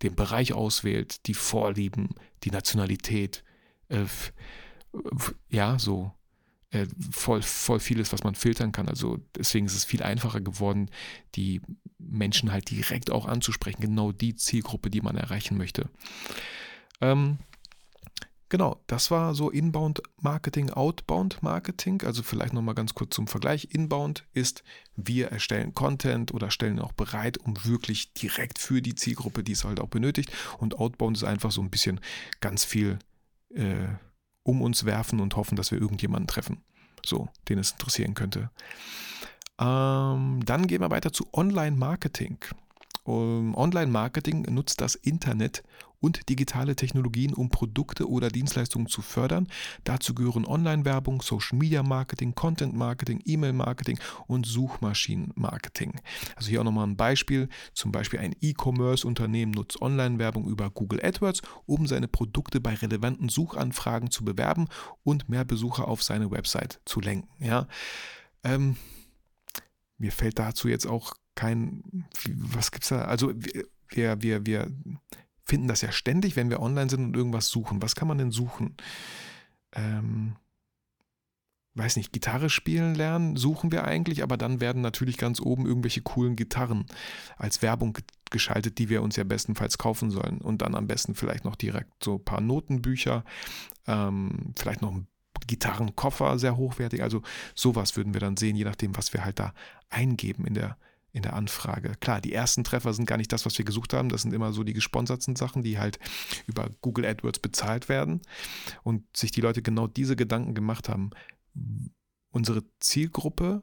den 0.03 0.15
Bereich 0.15 0.55
auswählt, 0.55 1.27
die 1.27 1.35
Vorlieben, 1.35 2.15
die 2.45 2.51
Nationalität, 2.51 3.45
äh, 3.91 4.07
ja, 5.49 5.79
so 5.79 6.13
äh, 6.71 6.87
voll, 7.11 7.43
voll 7.43 7.81
vieles, 7.81 8.13
was 8.13 8.25
man 8.25 8.35
filtern 8.35 8.73
kann. 8.73 8.89
Also 8.89 9.19
deswegen 9.37 9.67
ist 9.67 9.77
es 9.77 9.85
viel 9.85 10.03
einfacher 10.03 10.41
geworden, 10.41 10.91
die 11.35 11.61
Menschen 11.99 12.53
halt 12.53 12.71
direkt 12.71 13.11
auch 13.11 13.27
anzusprechen, 13.27 13.83
genau 13.83 14.13
die 14.13 14.35
Zielgruppe, 14.35 14.91
die 14.91 15.01
man 15.01 15.17
erreichen 15.17 15.57
möchte. 15.57 15.89
Ähm, 17.01 17.39
Genau, 18.53 18.83
das 18.87 19.11
war 19.11 19.35
so 19.35 19.49
Inbound 19.49 20.03
Marketing, 20.21 20.69
Outbound 20.69 21.43
Marketing. 21.43 22.03
Also 22.03 22.23
vielleicht 22.23 22.53
nochmal 22.53 22.75
ganz 22.75 22.93
kurz 22.93 23.15
zum 23.15 23.27
Vergleich. 23.27 23.69
Inbound 23.73 24.27
ist, 24.35 24.63
wir 24.95 25.29
erstellen 25.29 25.73
Content 25.73 26.35
oder 26.35 26.51
stellen 26.51 26.79
auch 26.79 26.93
bereit, 26.93 27.39
um 27.39 27.55
wirklich 27.65 28.13
direkt 28.13 28.59
für 28.59 28.83
die 28.83 28.95
Zielgruppe, 28.95 29.43
die 29.43 29.53
es 29.53 29.65
halt 29.65 29.81
auch 29.81 29.89
benötigt. 29.89 30.31
Und 30.59 30.79
Outbound 30.79 31.17
ist 31.17 31.25
einfach 31.25 31.51
so 31.51 31.63
ein 31.63 31.71
bisschen 31.71 31.99
ganz 32.43 32.63
viel 32.63 32.99
äh, 33.55 33.87
um 34.43 34.63
uns 34.63 34.85
werfen 34.85 35.21
und 35.21 35.37
hoffen, 35.37 35.57
dass 35.57 35.71
wir 35.71 35.81
irgendjemanden 35.81 36.27
treffen. 36.27 36.63
So, 37.05 37.29
den 37.49 37.59
es 37.59 37.73
interessieren 37.73 38.15
könnte. 38.15 38.51
Ähm, 39.59 40.41
dann 40.45 40.67
gehen 40.67 40.81
wir 40.81 40.91
weiter 40.91 41.13
zu 41.13 41.29
Online 41.33 41.77
Marketing. 41.77 42.39
Um, 43.05 43.57
Online-Marketing 43.57 44.43
nutzt 44.43 44.81
das 44.81 44.95
Internet 44.95 45.65
und 46.03 46.29
digitale 46.29 46.77
Technologien, 46.77 47.33
um 47.33 47.49
Produkte 47.49 48.09
oder 48.11 48.29
Dienstleistungen 48.29 48.89
zu 48.89 49.01
fördern. 49.01 49.47
Dazu 49.85 50.15
gehören 50.15 50.45
Online-Werbung, 50.45 51.23
Social-Media-Marketing, 51.23 52.35
Content-Marketing, 52.35 53.23
E-Mail-Marketing 53.25 53.99
und 54.27 54.45
Suchmaschinen-Marketing. 54.45 56.01
Also 56.37 56.51
hier 56.51 56.61
auch 56.61 56.65
nochmal 56.65 56.89
ein 56.89 56.97
Beispiel. 56.97 57.49
Zum 57.73 57.93
Beispiel 57.93 58.19
ein 58.19 58.35
E-Commerce-Unternehmen 58.41 59.53
nutzt 59.53 59.81
Online-Werbung 59.81 60.49
über 60.49 60.71
Google 60.71 61.01
AdWords, 61.03 61.43
um 61.67 61.87
seine 61.87 62.09
Produkte 62.09 62.61
bei 62.61 62.75
relevanten 62.75 63.29
Suchanfragen 63.29 64.11
zu 64.11 64.25
bewerben 64.25 64.67
und 65.05 65.29
mehr 65.29 65.45
Besucher 65.45 65.87
auf 65.87 66.03
seine 66.03 66.31
Website 66.31 66.81
zu 66.85 67.01
lenken. 67.01 67.29
Ja. 67.39 67.69
Ähm, 68.43 68.77
mir 69.99 70.11
fällt 70.11 70.41
dazu 70.41 70.67
jetzt 70.67 70.87
auch 70.87 71.15
kein, 71.37 72.09
was 72.27 72.73
gibt's 72.73 72.89
da? 72.89 73.03
Also 73.03 73.33
wir, 73.89 74.21
wir, 74.21 74.45
wir 74.47 74.71
finden 75.53 75.69
das 75.69 75.83
ja 75.83 75.93
ständig, 75.93 76.35
wenn 76.35 76.49
wir 76.49 76.61
online 76.61 76.89
sind 76.89 77.05
und 77.05 77.15
irgendwas 77.15 77.49
suchen. 77.49 77.83
Was 77.83 77.95
kann 77.95 78.09
man 78.09 78.17
denn 78.17 78.31
suchen? 78.31 78.75
Ähm, 79.75 80.37
weiß 81.75 81.97
nicht, 81.97 82.11
Gitarre 82.11 82.49
spielen 82.49 82.95
lernen 82.95 83.37
suchen 83.37 83.71
wir 83.71 83.85
eigentlich, 83.85 84.23
aber 84.23 84.39
dann 84.39 84.63
werden 84.63 84.81
natürlich 84.81 85.19
ganz 85.19 85.41
oben 85.41 85.67
irgendwelche 85.67 86.01
coolen 86.01 86.37
Gitarren 86.37 86.87
als 87.37 87.61
Werbung 87.61 87.99
geschaltet, 88.31 88.79
die 88.79 88.89
wir 88.89 89.03
uns 89.03 89.17
ja 89.17 89.25
bestenfalls 89.25 89.77
kaufen 89.77 90.11
sollen. 90.11 90.41
Und 90.41 90.63
dann 90.63 90.75
am 90.75 90.87
besten 90.87 91.15
vielleicht 91.15 91.45
noch 91.45 91.57
direkt 91.57 92.03
so 92.03 92.15
ein 92.15 92.25
paar 92.25 92.41
Notenbücher, 92.41 93.23
ähm, 93.87 94.55
vielleicht 94.57 94.81
noch 94.81 94.93
ein 94.93 95.07
Gitarrenkoffer, 95.47 96.39
sehr 96.39 96.57
hochwertig. 96.57 97.03
Also 97.03 97.21
sowas 97.55 97.95
würden 97.95 98.15
wir 98.15 98.23
dann 98.23 98.39
sehen, 98.39 98.57
je 98.57 98.65
nachdem, 98.65 98.97
was 98.97 99.13
wir 99.13 99.23
halt 99.23 99.39
da 99.39 99.53
eingeben 99.91 100.47
in 100.47 100.55
der 100.55 100.79
in 101.13 101.23
der 101.23 101.35
Anfrage. 101.35 101.93
Klar, 102.01 102.21
die 102.21 102.33
ersten 102.33 102.65
Treffer 102.65 102.95
sind 102.95 103.07
gar 103.07 103.19
nicht 103.19 103.33
das, 103.33 103.45
was 103.45 103.57
wir 103.59 103.65
gesucht 103.65 103.93
haben. 103.93 104.09
Das 104.09 104.23
sind 104.23 104.33
immer 104.33 104.53
so 104.53 104.65
die 104.65 104.73
gesponserten 104.73 105.37
Sachen, 105.37 105.63
die 105.63 105.79
halt 105.79 105.99
über 106.47 106.71
Google 106.81 107.05
AdWords 107.05 107.39
bezahlt 107.39 107.89
werden. 107.89 108.23
Und 108.83 109.05
sich 109.17 109.31
die 109.31 109.43
Leute 109.43 109.63
genau 109.63 109.87
diese 109.87 110.17
Gedanken 110.17 110.55
gemacht 110.55 110.89
haben. 110.89 111.11
Unsere 112.31 112.65
Zielgruppe, 112.81 113.63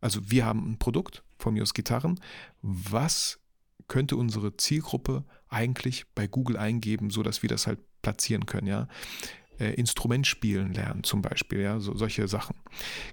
also 0.00 0.30
wir 0.30 0.44
haben 0.44 0.72
ein 0.72 0.78
Produkt, 0.78 1.22
von 1.38 1.54
mir 1.54 1.62
aus 1.62 1.72
Gitarren. 1.72 2.20
Was 2.62 3.38
könnte 3.86 4.16
unsere 4.16 4.56
Zielgruppe 4.56 5.24
eigentlich 5.48 6.06
bei 6.14 6.26
Google 6.26 6.56
eingeben, 6.56 7.10
sodass 7.10 7.42
wir 7.42 7.48
das 7.48 7.66
halt 7.66 7.78
platzieren 8.02 8.46
können, 8.46 8.66
ja? 8.66 8.88
Äh, 9.58 9.74
Instrument 9.74 10.26
spielen 10.26 10.72
lernen, 10.72 11.04
zum 11.04 11.22
Beispiel, 11.22 11.60
ja, 11.60 11.80
so, 11.80 11.96
solche 11.96 12.28
Sachen. 12.28 12.56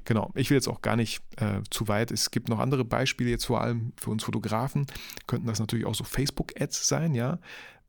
Genau, 0.05 0.31
ich 0.35 0.49
will 0.49 0.55
jetzt 0.55 0.67
auch 0.67 0.81
gar 0.81 0.95
nicht 0.95 1.21
äh, 1.37 1.61
zu 1.69 1.87
weit. 1.87 2.11
Es 2.11 2.31
gibt 2.31 2.49
noch 2.49 2.59
andere 2.59 2.85
Beispiele, 2.85 3.29
jetzt 3.29 3.45
vor 3.45 3.61
allem 3.61 3.93
für 3.97 4.11
uns 4.11 4.23
Fotografen, 4.23 4.85
könnten 5.27 5.47
das 5.47 5.59
natürlich 5.59 5.85
auch 5.85 5.95
so 5.95 6.03
Facebook-Ads 6.03 6.87
sein, 6.87 7.15
ja, 7.15 7.39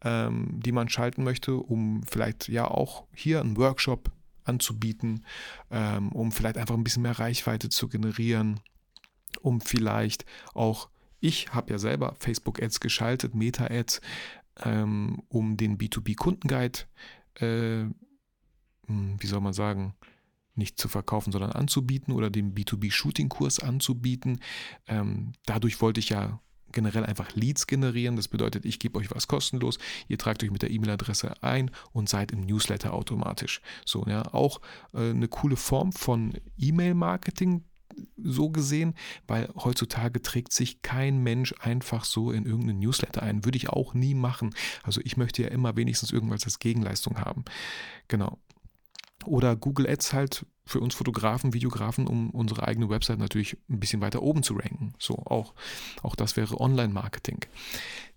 ähm, 0.02 0.60
die 0.64 0.72
man 0.72 0.88
schalten 0.88 1.24
möchte, 1.24 1.56
um 1.56 2.02
vielleicht 2.04 2.48
ja 2.48 2.66
auch 2.68 3.04
hier 3.14 3.40
einen 3.40 3.56
Workshop 3.56 4.10
anzubieten, 4.44 5.24
ähm, 5.70 6.12
um 6.12 6.32
vielleicht 6.32 6.58
einfach 6.58 6.74
ein 6.74 6.84
bisschen 6.84 7.02
mehr 7.02 7.18
Reichweite 7.18 7.68
zu 7.68 7.88
generieren, 7.88 8.60
um 9.40 9.60
vielleicht 9.60 10.24
auch 10.54 10.88
ich 11.20 11.52
habe 11.52 11.72
ja 11.72 11.78
selber 11.78 12.14
Facebook-Ads 12.18 12.80
geschaltet, 12.80 13.34
Meta-Ads, 13.34 14.00
ähm, 14.64 15.22
um 15.28 15.56
den 15.56 15.78
B2B-Kundenguide 15.78 16.80
äh, 17.40 17.86
wie 18.88 19.26
soll 19.26 19.40
man 19.40 19.52
sagen, 19.52 19.94
nicht 20.54 20.78
zu 20.78 20.88
verkaufen, 20.88 21.32
sondern 21.32 21.52
anzubieten 21.52 22.14
oder 22.14 22.30
den 22.30 22.54
B2B-Shooting-Kurs 22.54 23.60
anzubieten. 23.60 24.40
Ähm, 24.86 25.32
dadurch 25.44 25.80
wollte 25.80 26.00
ich 26.00 26.08
ja 26.08 26.40
generell 26.72 27.04
einfach 27.04 27.34
Leads 27.34 27.66
generieren. 27.66 28.16
Das 28.16 28.28
bedeutet, 28.28 28.64
ich 28.64 28.78
gebe 28.78 28.98
euch 28.98 29.10
was 29.10 29.28
kostenlos, 29.28 29.78
ihr 30.08 30.18
tragt 30.18 30.42
euch 30.42 30.50
mit 30.50 30.62
der 30.62 30.70
E-Mail-Adresse 30.70 31.42
ein 31.42 31.70
und 31.92 32.08
seid 32.08 32.32
im 32.32 32.40
Newsletter 32.40 32.92
automatisch. 32.92 33.60
So, 33.84 34.04
ja, 34.06 34.32
auch 34.32 34.60
äh, 34.92 35.10
eine 35.10 35.28
coole 35.28 35.56
Form 35.56 35.92
von 35.92 36.34
E-Mail-Marketing, 36.58 37.64
so 38.22 38.50
gesehen, 38.50 38.94
weil 39.26 39.48
heutzutage 39.56 40.20
trägt 40.20 40.52
sich 40.52 40.82
kein 40.82 41.22
Mensch 41.22 41.54
einfach 41.60 42.04
so 42.04 42.30
in 42.30 42.44
irgendeinen 42.44 42.80
Newsletter 42.80 43.22
ein. 43.22 43.44
Würde 43.46 43.56
ich 43.56 43.70
auch 43.70 43.94
nie 43.94 44.14
machen. 44.14 44.54
Also 44.82 45.00
ich 45.02 45.16
möchte 45.16 45.42
ja 45.42 45.48
immer 45.48 45.76
wenigstens 45.76 46.12
irgendwas 46.12 46.44
als 46.44 46.58
Gegenleistung 46.58 47.18
haben. 47.18 47.44
Genau. 48.08 48.38
Oder 49.26 49.56
Google 49.56 49.88
Ads 49.88 50.12
halt 50.12 50.46
für 50.64 50.80
uns 50.80 50.94
Fotografen, 50.94 51.54
Videografen, 51.54 52.06
um 52.06 52.30
unsere 52.30 52.66
eigene 52.66 52.88
Website 52.88 53.18
natürlich 53.18 53.56
ein 53.68 53.80
bisschen 53.80 54.00
weiter 54.00 54.22
oben 54.22 54.42
zu 54.42 54.54
ranken. 54.54 54.94
So 54.98 55.14
auch, 55.14 55.54
auch 56.02 56.16
das 56.16 56.36
wäre 56.36 56.60
Online-Marketing. 56.60 57.44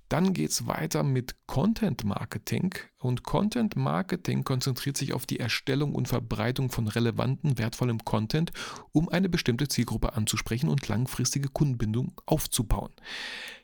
Dann 0.10 0.34
geht 0.34 0.50
es 0.50 0.66
weiter 0.66 1.04
mit 1.04 1.36
Content 1.46 2.04
Marketing. 2.04 2.74
Und 2.98 3.24
Content 3.24 3.75
Marketing 3.75 4.44
konzentriert 4.44 4.98
sich 4.98 5.13
auf 5.13 5.28
die 5.28 5.39
Erstellung 5.39 5.94
und 5.94 6.08
Verbreitung 6.08 6.72
von 6.72 6.88
relevanten, 6.88 7.60
wertvollem 7.60 8.04
Content, 8.04 8.51
um 8.92 9.08
eine 9.10 9.30
bestimmte 9.30 9.68
Zielgruppe 9.68 10.13
anzusprechen 10.13 10.68
und 10.68 10.88
langfristige 10.88 11.50
Kundenbindung 11.50 12.20
aufzubauen. 12.25 12.92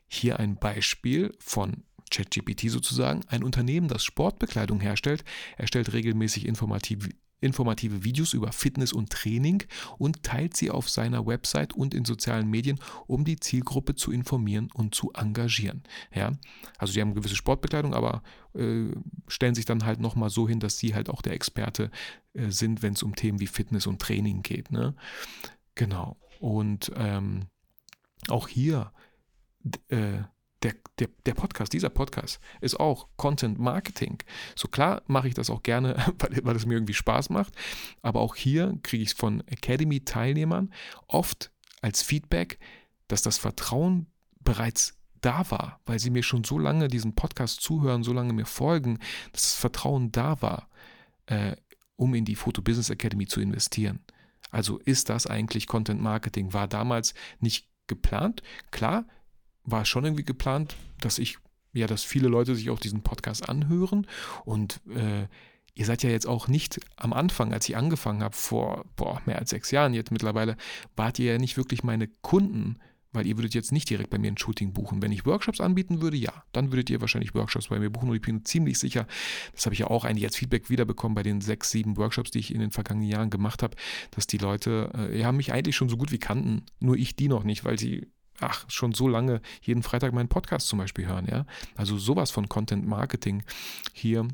Hier 0.07 0.39
ein 0.39 0.57
Beispiel 0.57 1.35
von 1.39 1.83
ChatGPT 2.11 2.69
sozusagen. 2.69 3.21
Ein 3.27 3.43
Unternehmen, 3.43 3.87
das 3.87 4.03
Sportbekleidung 4.03 4.79
herstellt, 4.79 5.23
erstellt 5.57 5.93
regelmäßig 5.93 6.45
informative, 6.45 7.09
informative 7.41 8.03
Videos 8.03 8.33
über 8.33 8.51
Fitness 8.51 8.93
und 8.93 9.09
Training 9.09 9.63
und 9.97 10.23
teilt 10.23 10.55
sie 10.55 10.71
auf 10.71 10.89
seiner 10.89 11.25
Website 11.25 11.73
und 11.73 11.93
in 11.93 12.05
sozialen 12.05 12.49
Medien, 12.49 12.79
um 13.07 13.25
die 13.25 13.39
Zielgruppe 13.39 13.95
zu 13.95 14.11
informieren 14.11 14.69
und 14.73 14.95
zu 14.95 15.11
engagieren. 15.13 15.83
Ja? 16.13 16.31
Also 16.77 16.93
die 16.93 17.01
haben 17.01 17.13
gewisse 17.13 17.35
Sportbekleidung, 17.35 17.93
aber 17.93 18.23
äh, 18.53 18.87
stellen 19.27 19.55
sich 19.55 19.65
dann 19.65 19.85
halt 19.85 19.99
nochmal 19.99 20.29
so 20.29 20.47
hin, 20.47 20.59
dass 20.59 20.77
sie 20.77 20.95
halt 20.95 21.09
auch 21.09 21.21
der 21.21 21.33
Experte 21.33 21.91
äh, 22.33 22.49
sind, 22.49 22.81
wenn 22.81 22.93
es 22.93 23.03
um 23.03 23.15
Themen 23.15 23.39
wie 23.39 23.47
Fitness 23.47 23.87
und 23.87 24.01
Training 24.01 24.41
geht. 24.41 24.71
Ne? 24.71 24.95
Genau. 25.75 26.17
Und 26.39 26.91
ähm, 26.95 27.47
auch 28.27 28.47
hier 28.47 28.91
äh, 29.89 30.23
der, 30.65 30.73
der, 30.97 31.09
der 31.25 31.33
Podcast, 31.35 31.73
dieser 31.73 31.89
Podcast 31.89 32.39
ist 32.59 32.79
auch 32.79 33.07
Content 33.17 33.59
Marketing. 33.59 34.17
So 34.55 34.67
klar 34.67 35.03
mache 35.05 35.27
ich 35.27 35.35
das 35.35 35.49
auch 35.49 35.63
gerne, 35.63 35.95
weil, 36.19 36.43
weil 36.43 36.55
es 36.55 36.65
mir 36.65 36.73
irgendwie 36.73 36.95
Spaß 36.95 37.29
macht. 37.29 37.53
Aber 38.01 38.21
auch 38.21 38.35
hier 38.35 38.77
kriege 38.81 39.03
ich 39.03 39.13
von 39.13 39.47
Academy-Teilnehmern 39.47 40.73
oft 41.07 41.51
als 41.81 42.01
Feedback, 42.01 42.59
dass 43.07 43.21
das 43.21 43.37
Vertrauen 43.37 44.07
bereits 44.39 44.97
da 45.21 45.49
war, 45.51 45.79
weil 45.85 45.99
sie 45.99 46.09
mir 46.09 46.23
schon 46.23 46.43
so 46.43 46.57
lange 46.57 46.87
diesen 46.87 47.13
Podcast 47.13 47.61
zuhören, 47.61 48.03
so 48.03 48.11
lange 48.11 48.33
mir 48.33 48.45
folgen, 48.45 48.99
dass 49.31 49.43
das 49.43 49.55
Vertrauen 49.55 50.11
da 50.11 50.41
war, 50.41 50.67
äh, 51.27 51.55
um 51.95 52.13
in 52.15 52.25
die 52.25 52.35
Photo 52.35 52.61
Business 52.61 52.89
Academy 52.89 53.27
zu 53.27 53.39
investieren. 53.39 53.99
Also 54.51 54.79
ist 54.79 55.09
das 55.09 55.27
eigentlich 55.27 55.67
Content 55.67 56.01
Marketing? 56.01 56.53
War 56.53 56.67
damals 56.67 57.13
nicht 57.39 57.67
geplant. 57.87 58.41
Klar, 58.71 59.05
war 59.65 59.85
schon 59.85 60.05
irgendwie 60.05 60.23
geplant, 60.23 60.75
dass 60.99 61.19
ich, 61.19 61.37
ja, 61.73 61.87
dass 61.87 62.03
viele 62.03 62.27
Leute 62.27 62.55
sich 62.55 62.69
auch 62.69 62.79
diesen 62.79 63.01
Podcast 63.01 63.49
anhören 63.49 64.07
und 64.45 64.81
äh, 64.89 65.27
ihr 65.75 65.85
seid 65.85 66.03
ja 66.03 66.09
jetzt 66.09 66.27
auch 66.27 66.47
nicht 66.47 66.79
am 66.95 67.13
Anfang, 67.13 67.53
als 67.53 67.67
ich 67.67 67.75
angefangen 67.75 68.23
habe, 68.23 68.35
vor 68.35 68.85
boah, 68.95 69.21
mehr 69.25 69.39
als 69.39 69.49
sechs 69.49 69.71
Jahren 69.71 69.93
jetzt 69.93 70.11
mittlerweile, 70.11 70.55
wart 70.95 71.19
ihr 71.19 71.33
ja 71.33 71.37
nicht 71.37 71.57
wirklich 71.57 71.83
meine 71.83 72.07
Kunden, 72.07 72.79
weil 73.15 73.25
ihr 73.25 73.37
würdet 73.37 73.53
jetzt 73.53 73.71
nicht 73.71 73.89
direkt 73.89 74.09
bei 74.09 74.17
mir 74.17 74.31
ein 74.31 74.37
Shooting 74.37 74.73
buchen. 74.73 75.01
Wenn 75.01 75.11
ich 75.11 75.25
Workshops 75.25 75.61
anbieten 75.61 76.01
würde, 76.01 76.17
ja, 76.17 76.43
dann 76.51 76.71
würdet 76.71 76.89
ihr 76.89 77.01
wahrscheinlich 77.01 77.33
Workshops 77.33 77.69
bei 77.69 77.79
mir 77.79 77.89
buchen 77.89 78.09
und 78.09 78.15
ich 78.15 78.21
bin 78.21 78.45
ziemlich 78.45 78.77
sicher, 78.77 79.07
das 79.53 79.65
habe 79.65 79.73
ich 79.73 79.79
ja 79.79 79.87
auch 79.87 80.05
eigentlich 80.05 80.25
als 80.25 80.35
Feedback 80.35 80.69
wiederbekommen 80.69 81.15
bei 81.15 81.23
den 81.23 81.41
sechs, 81.41 81.71
sieben 81.71 81.97
Workshops, 81.97 82.31
die 82.31 82.39
ich 82.39 82.53
in 82.53 82.59
den 82.59 82.71
vergangenen 82.71 83.09
Jahren 83.09 83.29
gemacht 83.29 83.63
habe, 83.63 83.75
dass 84.11 84.27
die 84.27 84.37
Leute, 84.37 84.91
äh, 84.95 85.19
ja, 85.19 85.31
mich 85.31 85.51
eigentlich 85.51 85.75
schon 85.75 85.89
so 85.89 85.97
gut 85.97 86.11
wie 86.11 86.19
kannten, 86.19 86.63
nur 86.79 86.95
ich 86.95 87.15
die 87.15 87.27
noch 87.27 87.43
nicht, 87.43 87.63
weil 87.65 87.79
sie 87.79 88.07
ach, 88.39 88.65
schon 88.69 88.93
so 88.93 89.07
lange 89.07 89.41
jeden 89.61 89.83
Freitag 89.83 90.13
meinen 90.13 90.29
Podcast 90.29 90.67
zum 90.67 90.79
Beispiel 90.79 91.07
hören, 91.07 91.27
ja. 91.29 91.45
Also 91.75 91.97
sowas 91.97 92.31
von 92.31 92.49
Content 92.49 92.85
Marketing 92.85 93.43
hier 93.93 94.27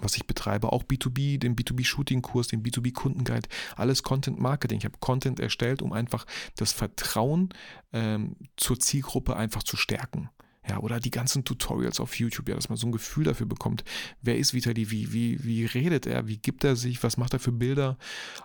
was 0.00 0.16
ich 0.16 0.26
betreibe, 0.26 0.72
auch 0.72 0.84
B2B, 0.84 1.38
den 1.38 1.56
B2B-Shooting-Kurs, 1.56 2.48
den 2.48 2.62
B2B-Kundenguide, 2.62 3.48
alles 3.76 4.02
Content 4.02 4.38
Marketing. 4.38 4.78
Ich 4.78 4.84
habe 4.84 4.98
Content 5.00 5.40
erstellt, 5.40 5.82
um 5.82 5.92
einfach 5.92 6.26
das 6.56 6.72
Vertrauen 6.72 7.50
ähm, 7.92 8.36
zur 8.56 8.78
Zielgruppe 8.78 9.36
einfach 9.36 9.62
zu 9.62 9.76
stärken. 9.76 10.30
Ja, 10.68 10.78
oder 10.78 11.00
die 11.00 11.10
ganzen 11.10 11.44
Tutorials 11.44 12.00
auf 12.00 12.18
YouTube, 12.18 12.48
ja, 12.48 12.54
dass 12.54 12.68
man 12.68 12.76
so 12.76 12.86
ein 12.86 12.92
Gefühl 12.92 13.24
dafür 13.24 13.46
bekommt, 13.46 13.82
wer 14.20 14.36
ist 14.38 14.54
Vitali, 14.54 14.90
wie, 14.90 15.12
wie, 15.12 15.42
wie 15.42 15.64
redet 15.64 16.06
er, 16.06 16.28
wie 16.28 16.36
gibt 16.36 16.64
er 16.64 16.76
sich, 16.76 17.02
was 17.02 17.16
macht 17.16 17.32
er 17.32 17.40
für 17.40 17.50
Bilder, 17.50 17.96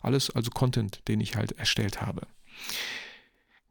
alles, 0.01 0.29
also 0.31 0.49
Content, 0.49 1.07
den 1.07 1.19
ich 1.19 1.35
halt 1.35 1.51
erstellt 1.53 2.01
habe. 2.01 2.21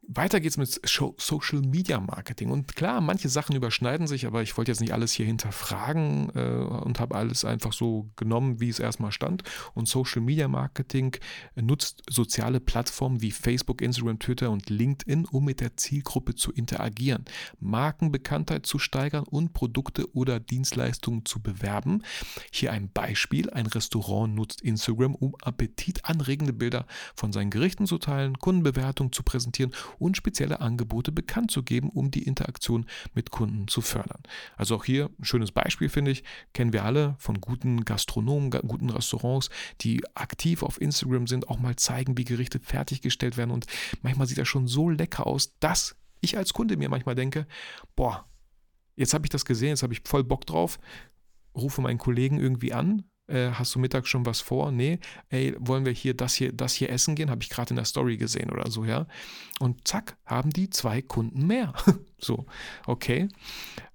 Weiter 0.09 0.41
geht's 0.41 0.57
mit 0.57 0.81
Social 0.85 1.61
Media 1.61 2.01
Marketing. 2.01 2.51
Und 2.51 2.75
klar, 2.77 3.01
manche 3.01 3.29
Sachen 3.29 3.57
überschneiden 3.57 4.07
sich, 4.07 4.27
aber 4.27 4.43
ich 4.43 4.57
wollte 4.57 4.71
jetzt 4.71 4.81
nicht 4.81 4.93
alles 4.93 5.13
hier 5.13 5.27
hinterfragen 5.27 6.31
äh, 6.35 6.41
und 6.41 7.01
habe 7.01 7.15
alles 7.15 7.45
einfach 7.45 7.73
so 7.73 8.11
genommen, 8.17 8.61
wie 8.61 8.69
es 8.69 8.79
erstmal 8.79 9.13
stand. 9.13 9.43
Und 9.75 9.89
Social 9.89 10.23
Media 10.23 10.49
Marketing 10.49 11.17
nutzt 11.55 12.03
soziale 12.09 12.61
Plattformen 12.61 13.23
wie 13.23 13.31
Facebook, 13.31 13.81
Instagram, 13.81 14.19
Twitter 14.19 14.51
und 14.51 14.71
LinkedIn, 14.71 15.27
um 15.27 15.45
mit 15.45 15.61
der 15.61 15.77
Zielgruppe 15.77 16.35
zu 16.35 16.53
interagieren, 16.53 17.25
Markenbekanntheit 17.61 18.67
zu 18.67 18.79
steigern 18.79 19.25
und 19.25 19.53
Produkte 19.53 20.13
oder 20.15 20.41
Dienstleistungen 20.41 21.25
zu 21.25 21.41
bewerben. 21.41 22.03
Hier 22.53 22.73
ein 22.73 22.91
Beispiel. 22.93 23.51
Ein 23.51 23.67
Restaurant 23.67 24.35
nutzt 24.35 24.61
Instagram, 24.63 25.15
um 25.15 25.35
appetitanregende 25.43 26.53
Bilder 26.53 26.87
von 27.15 27.33
seinen 27.33 27.51
Gerichten 27.51 27.87
zu 27.87 27.99
teilen, 27.99 28.39
Kundenbewertungen 28.39 29.13
zu 29.13 29.23
präsentieren 29.23 29.73
und 29.99 30.17
spezielle 30.17 30.61
Angebote 30.61 31.13
bekannt 31.13 31.51
zu 31.51 31.63
geben, 31.63 31.91
um 31.91 32.11
die 32.11 32.23
Interaktion 32.23 32.87
mit 33.15 33.31
Kunden 33.31 33.69
zu 33.69 33.81
fördern. 33.81 34.23
Also 34.57 34.77
auch 34.77 34.85
hier 34.85 35.11
ein 35.19 35.25
schönes 35.25 35.53
Beispiel, 35.53 35.89
finde 35.89 36.11
ich, 36.11 36.25
kennen 36.53 36.73
wir 36.73 36.85
alle 36.85 37.17
von 37.19 37.41
guten 37.41 37.85
Gastronomen, 37.85 38.51
guten 38.51 38.91
Restaurants, 38.91 39.51
die 39.81 40.03
aktiv 40.15 40.63
auf 40.63 40.81
Instagram 40.81 41.27
sind, 41.27 41.49
auch 41.49 41.59
mal 41.59 41.77
zeigen, 41.77 42.17
wie 42.17 42.25
Gerichte 42.25 42.61
fertiggestellt 42.61 43.37
werden 43.37 43.51
und 43.51 43.67
manchmal 44.03 44.27
sieht 44.27 44.39
das 44.39 44.49
schon 44.49 44.67
so 44.67 44.91
lecker 44.91 45.27
aus, 45.27 45.59
dass 45.59 45.97
ich 46.21 46.37
als 46.37 46.53
Kunde 46.53 46.77
mir 46.77 46.89
manchmal 46.89 47.15
denke, 47.15 47.47
boah, 47.97 48.27
jetzt 48.97 49.15
habe 49.15 49.27
ich 49.27 49.31
das 49.31 49.45
gesehen, 49.45 49.71
jetzt 49.71 49.83
habe 49.83 49.93
ich 49.93 50.03
voll 50.05 50.25
Bock 50.25 50.47
drauf, 50.47 50.79
rufe 51.55 51.83
meinen 51.83 51.99
Kollegen 51.99 52.39
irgendwie 52.39 52.73
an, 52.73 53.05
äh, 53.27 53.51
hast 53.51 53.75
du 53.75 53.79
Mittag 53.79 54.07
schon 54.07 54.27
was 54.27 54.41
vor? 54.41 54.71
Nee, 54.71 54.99
ey, 55.31 55.55
wollen 55.59 55.85
wir 55.85 55.93
hier 55.93 56.15
das 56.15 56.35
hier, 56.35 56.53
das 56.53 56.75
hier 56.75 56.91
essen 56.91 57.15
gehen? 57.15 57.31
Habe 57.31 57.43
ich 57.43 57.49
gerade 57.49 57.71
in 57.71 57.77
der 57.77 57.85
Story 57.85 58.17
gesehen 58.17 58.51
oder 58.51 58.71
so, 58.71 58.85
ja. 58.85 59.07
Und 59.61 59.87
zack, 59.89 60.17
haben 60.27 60.51
die 60.51 60.71
zwei 60.71 61.01
Kunden 61.01 61.47
mehr. 61.47 61.73
so, 62.19 62.47
okay. 62.87 63.29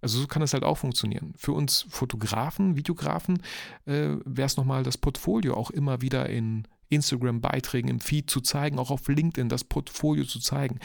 Also 0.01 0.19
so 0.19 0.27
kann 0.27 0.41
es 0.41 0.53
halt 0.53 0.63
auch 0.63 0.77
funktionieren. 0.77 1.33
Für 1.37 1.53
uns 1.53 1.85
Fotografen, 1.89 2.75
Videografen 2.75 3.43
äh, 3.85 4.15
wäre 4.25 4.47
es 4.47 4.57
nochmal 4.57 4.83
das 4.83 4.97
Portfolio 4.97 5.55
auch 5.55 5.69
immer 5.69 6.01
wieder 6.01 6.29
in 6.29 6.67
Instagram-Beiträgen 6.89 7.89
im 7.89 7.99
Feed 7.99 8.29
zu 8.29 8.41
zeigen, 8.41 8.79
auch 8.79 8.89
auf 8.89 9.07
LinkedIn 9.07 9.49
das 9.49 9.63
Portfolio 9.63 10.25
zu 10.25 10.39
zeigen. 10.39 10.79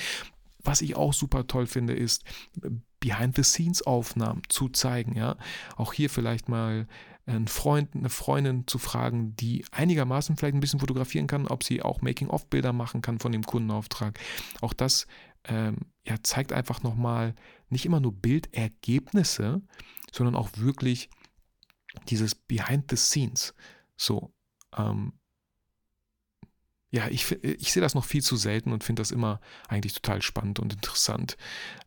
Was 0.62 0.82
ich 0.82 0.96
auch 0.96 1.12
super 1.12 1.46
toll 1.46 1.66
finde, 1.66 1.94
ist 1.94 2.24
Behind-the-Scenes-Aufnahmen 3.00 4.42
zu 4.48 4.68
zeigen. 4.68 5.16
Ja, 5.16 5.36
auch 5.76 5.92
hier 5.92 6.08
vielleicht 6.08 6.48
mal 6.48 6.86
einen 7.26 7.48
Freund, 7.48 7.94
eine 7.94 8.10
Freundin 8.10 8.66
zu 8.66 8.78
fragen, 8.78 9.34
die 9.36 9.64
einigermaßen 9.70 10.36
vielleicht 10.36 10.54
ein 10.54 10.60
bisschen 10.60 10.80
fotografieren 10.80 11.26
kann, 11.26 11.46
ob 11.46 11.62
sie 11.62 11.82
auch 11.82 12.02
Making-of-Bilder 12.02 12.72
machen 12.72 13.02
kann 13.02 13.18
von 13.18 13.32
dem 13.32 13.44
Kundenauftrag. 13.44 14.18
Auch 14.60 14.74
das 14.74 15.06
ähm, 15.44 15.76
ja, 16.06 16.16
zeigt 16.22 16.52
einfach 16.52 16.82
nochmal 16.82 17.34
nicht 17.68 17.86
immer 17.86 18.00
nur 18.00 18.12
Bildergebnisse, 18.12 19.62
sondern 20.12 20.34
auch 20.34 20.50
wirklich 20.56 21.08
dieses 22.08 22.34
Behind 22.34 22.90
the 22.90 22.96
Scenes. 22.96 23.54
So, 23.96 24.34
ähm, 24.76 25.14
ja, 26.90 27.08
ich, 27.08 27.32
ich 27.42 27.72
sehe 27.72 27.82
das 27.82 27.94
noch 27.94 28.04
viel 28.04 28.22
zu 28.22 28.36
selten 28.36 28.72
und 28.72 28.84
finde 28.84 29.00
das 29.00 29.10
immer 29.10 29.40
eigentlich 29.68 29.94
total 29.94 30.22
spannend 30.22 30.60
und 30.60 30.74
interessant. 30.74 31.36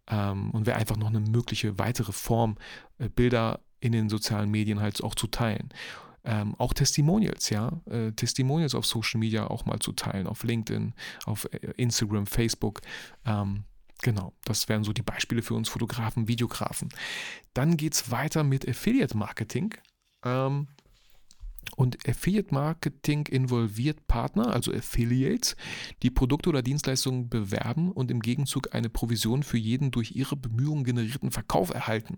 Ähm, 0.07 0.51
und 0.51 0.65
wäre 0.65 0.77
einfach 0.77 0.97
noch 0.97 1.07
eine 1.07 1.21
mögliche 1.21 1.79
weitere 1.79 2.11
Form, 2.11 2.57
äh, 2.97 3.07
Bilder 3.07 3.61
in 3.79 3.91
den 3.91 4.09
sozialen 4.09 4.49
Medien 4.49 4.79
halt 4.79 5.03
auch 5.03 5.15
zu 5.15 5.27
teilen. 5.27 5.69
Ähm, 6.23 6.55
auch 6.57 6.73
Testimonials, 6.73 7.49
ja, 7.49 7.79
äh, 7.85 8.11
Testimonials 8.11 8.75
auf 8.75 8.85
Social 8.85 9.19
Media 9.19 9.47
auch 9.47 9.65
mal 9.65 9.79
zu 9.79 9.93
teilen, 9.93 10.27
auf 10.27 10.43
LinkedIn, 10.43 10.93
auf 11.25 11.47
äh, 11.53 11.71
Instagram, 11.77 12.27
Facebook. 12.27 12.81
Ähm, 13.25 13.63
genau, 14.01 14.33
das 14.43 14.67
wären 14.67 14.83
so 14.83 14.91
die 14.91 15.03
Beispiele 15.03 15.41
für 15.41 15.53
uns 15.53 15.69
Fotografen, 15.69 16.27
Videografen. 16.27 16.89
Dann 17.53 17.77
geht 17.77 17.93
es 17.93 18.11
weiter 18.11 18.43
mit 18.43 18.67
Affiliate 18.67 19.15
Marketing. 19.15 19.73
Ähm, 20.25 20.67
und 21.75 22.07
Affiliate 22.07 22.53
Marketing 22.53 23.25
involviert 23.27 24.07
Partner, 24.07 24.53
also 24.53 24.73
Affiliates, 24.73 25.55
die 26.03 26.09
Produkte 26.09 26.49
oder 26.49 26.61
Dienstleistungen 26.61 27.29
bewerben 27.29 27.91
und 27.91 28.11
im 28.11 28.21
Gegenzug 28.21 28.73
eine 28.73 28.89
Provision 28.89 29.43
für 29.43 29.57
jeden 29.57 29.91
durch 29.91 30.15
ihre 30.15 30.35
Bemühungen 30.35 30.83
generierten 30.83 31.31
Verkauf 31.31 31.73
erhalten. 31.73 32.17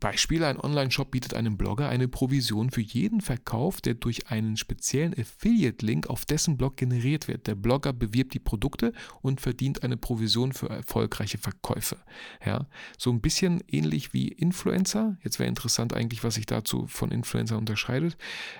Beispiel, 0.00 0.44
ein 0.44 0.60
Online-Shop 0.60 1.10
bietet 1.10 1.34
einem 1.34 1.56
Blogger 1.56 1.88
eine 1.88 2.08
Provision 2.08 2.70
für 2.70 2.80
jeden 2.80 3.20
Verkauf, 3.20 3.80
der 3.80 3.94
durch 3.94 4.28
einen 4.28 4.56
speziellen 4.56 5.18
Affiliate-Link 5.18 6.08
auf 6.08 6.24
dessen 6.24 6.56
Blog 6.56 6.76
generiert 6.76 7.28
wird. 7.28 7.46
Der 7.46 7.54
Blogger 7.54 7.92
bewirbt 7.92 8.34
die 8.34 8.38
Produkte 8.38 8.92
und 9.22 9.40
verdient 9.40 9.82
eine 9.82 9.96
Provision 9.96 10.52
für 10.52 10.68
erfolgreiche 10.68 11.38
Verkäufe. 11.38 11.96
Ja, 12.44 12.66
so 12.96 13.10
ein 13.10 13.20
bisschen 13.20 13.62
ähnlich 13.68 14.12
wie 14.12 14.28
Influencer. 14.28 15.16
Jetzt 15.22 15.38
wäre 15.38 15.48
interessant 15.48 15.94
eigentlich, 15.94 16.24
was 16.24 16.34
sich 16.34 16.46
dazu 16.46 16.86
von 16.86 17.10
Influencer 17.10 17.58
unterscheidet. 17.58 18.16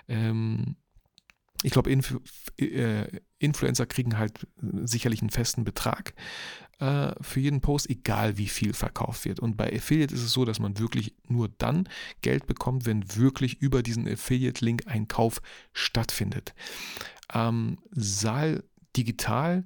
Ähm, 0.09 0.77
ich 1.63 1.73
glaube, 1.73 1.91
Inf 1.91 2.19
äh, 2.59 3.21
Influencer 3.39 3.87
kriegen 3.87 4.19
halt 4.19 4.47
sicherlich 4.85 5.21
einen 5.21 5.31
festen 5.31 5.65
Betrag 5.65 6.15
äh, 6.79 7.13
für 7.21 7.41
jeden 7.41 7.61
Post, 7.61 7.91
egal 7.91 8.39
wie 8.39 8.49
viel 8.49 8.73
verkauft 8.73 9.25
wird. 9.25 9.41
Und 9.41 9.57
bei 9.57 9.73
Affiliate 9.75 10.15
ist 10.15 10.23
es 10.23 10.33
so, 10.33 10.45
dass 10.45 10.61
man 10.61 10.79
wirklich 10.79 11.15
nur 11.27 11.49
dann 11.49 11.89
Geld 12.23 12.47
bekommt, 12.47 12.87
wenn 12.87 13.17
wirklich 13.17 13.61
über 13.61 13.83
diesen 13.83 14.09
Affiliate-Link 14.09 14.87
ein 14.87 15.09
Kauf 15.09 15.41
stattfindet. 15.73 16.55
Ähm, 17.33 17.79
Saal 17.91 18.65
Digital 18.97 19.65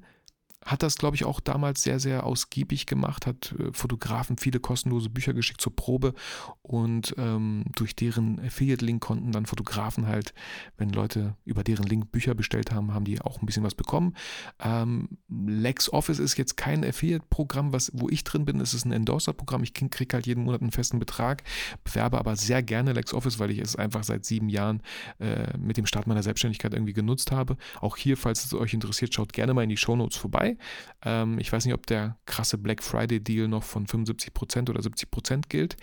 hat 0.64 0.82
das, 0.82 0.96
glaube 0.96 1.16
ich, 1.16 1.24
auch 1.24 1.40
damals 1.40 1.82
sehr, 1.82 1.98
sehr 1.98 2.24
ausgiebig 2.24 2.86
gemacht, 2.86 3.26
hat 3.26 3.54
äh, 3.58 3.72
Fotografen 3.72 4.36
viele 4.38 4.60
kostenlose 4.60 5.10
Bücher 5.10 5.34
geschickt 5.34 5.60
zur 5.60 5.74
Probe 5.74 6.14
und 6.62 7.14
ähm, 7.18 7.64
durch 7.74 7.96
deren 7.96 8.38
Affiliate-Link 8.40 9.02
konnten 9.02 9.32
dann 9.32 9.46
Fotografen 9.46 10.06
halt, 10.06 10.34
wenn 10.76 10.90
Leute 10.90 11.36
über 11.44 11.64
deren 11.64 11.84
Link 11.84 12.12
Bücher 12.12 12.34
bestellt 12.34 12.72
haben, 12.72 12.94
haben 12.94 13.04
die 13.04 13.20
auch 13.20 13.40
ein 13.40 13.46
bisschen 13.46 13.64
was 13.64 13.74
bekommen. 13.74 14.14
Ähm, 14.60 15.08
LexOffice 15.28 16.18
ist 16.18 16.36
jetzt 16.38 16.56
kein 16.56 16.84
Affiliate-Programm, 16.84 17.72
wo 17.92 18.08
ich 18.08 18.24
drin 18.24 18.44
bin, 18.44 18.60
es 18.60 18.74
ist 18.74 18.84
ein 18.84 18.92
Endorser-Programm. 18.92 19.62
Ich 19.62 19.74
kriege 19.74 20.14
halt 20.14 20.26
jeden 20.26 20.44
Monat 20.44 20.62
einen 20.62 20.70
festen 20.70 20.98
Betrag, 20.98 21.42
bewerbe 21.84 22.18
aber 22.18 22.36
sehr 22.36 22.62
gerne 22.62 22.92
LexOffice, 22.92 23.38
weil 23.38 23.50
ich 23.50 23.58
es 23.58 23.76
einfach 23.76 24.04
seit 24.04 24.24
sieben 24.24 24.48
Jahren 24.48 24.82
äh, 25.18 25.56
mit 25.58 25.76
dem 25.76 25.86
Start 25.86 26.06
meiner 26.06 26.22
Selbstständigkeit 26.22 26.72
irgendwie 26.72 26.92
genutzt 26.92 27.32
habe. 27.32 27.56
Auch 27.80 27.96
hier, 27.96 28.16
falls 28.16 28.44
es 28.44 28.54
euch 28.54 28.74
interessiert, 28.74 29.12
schaut 29.14 29.32
gerne 29.32 29.54
mal 29.54 29.62
in 29.62 29.68
die 29.68 29.76
Shownotes 29.76 30.16
vorbei. 30.16 30.51
Ähm, 31.04 31.38
ich 31.38 31.52
weiß 31.52 31.64
nicht, 31.64 31.74
ob 31.74 31.86
der 31.86 32.16
krasse 32.26 32.58
Black 32.58 32.82
Friday 32.82 33.20
Deal 33.20 33.48
noch 33.48 33.62
von 33.62 33.86
75% 33.86 34.70
oder 34.70 34.80
70% 34.80 35.44
gilt. 35.48 35.76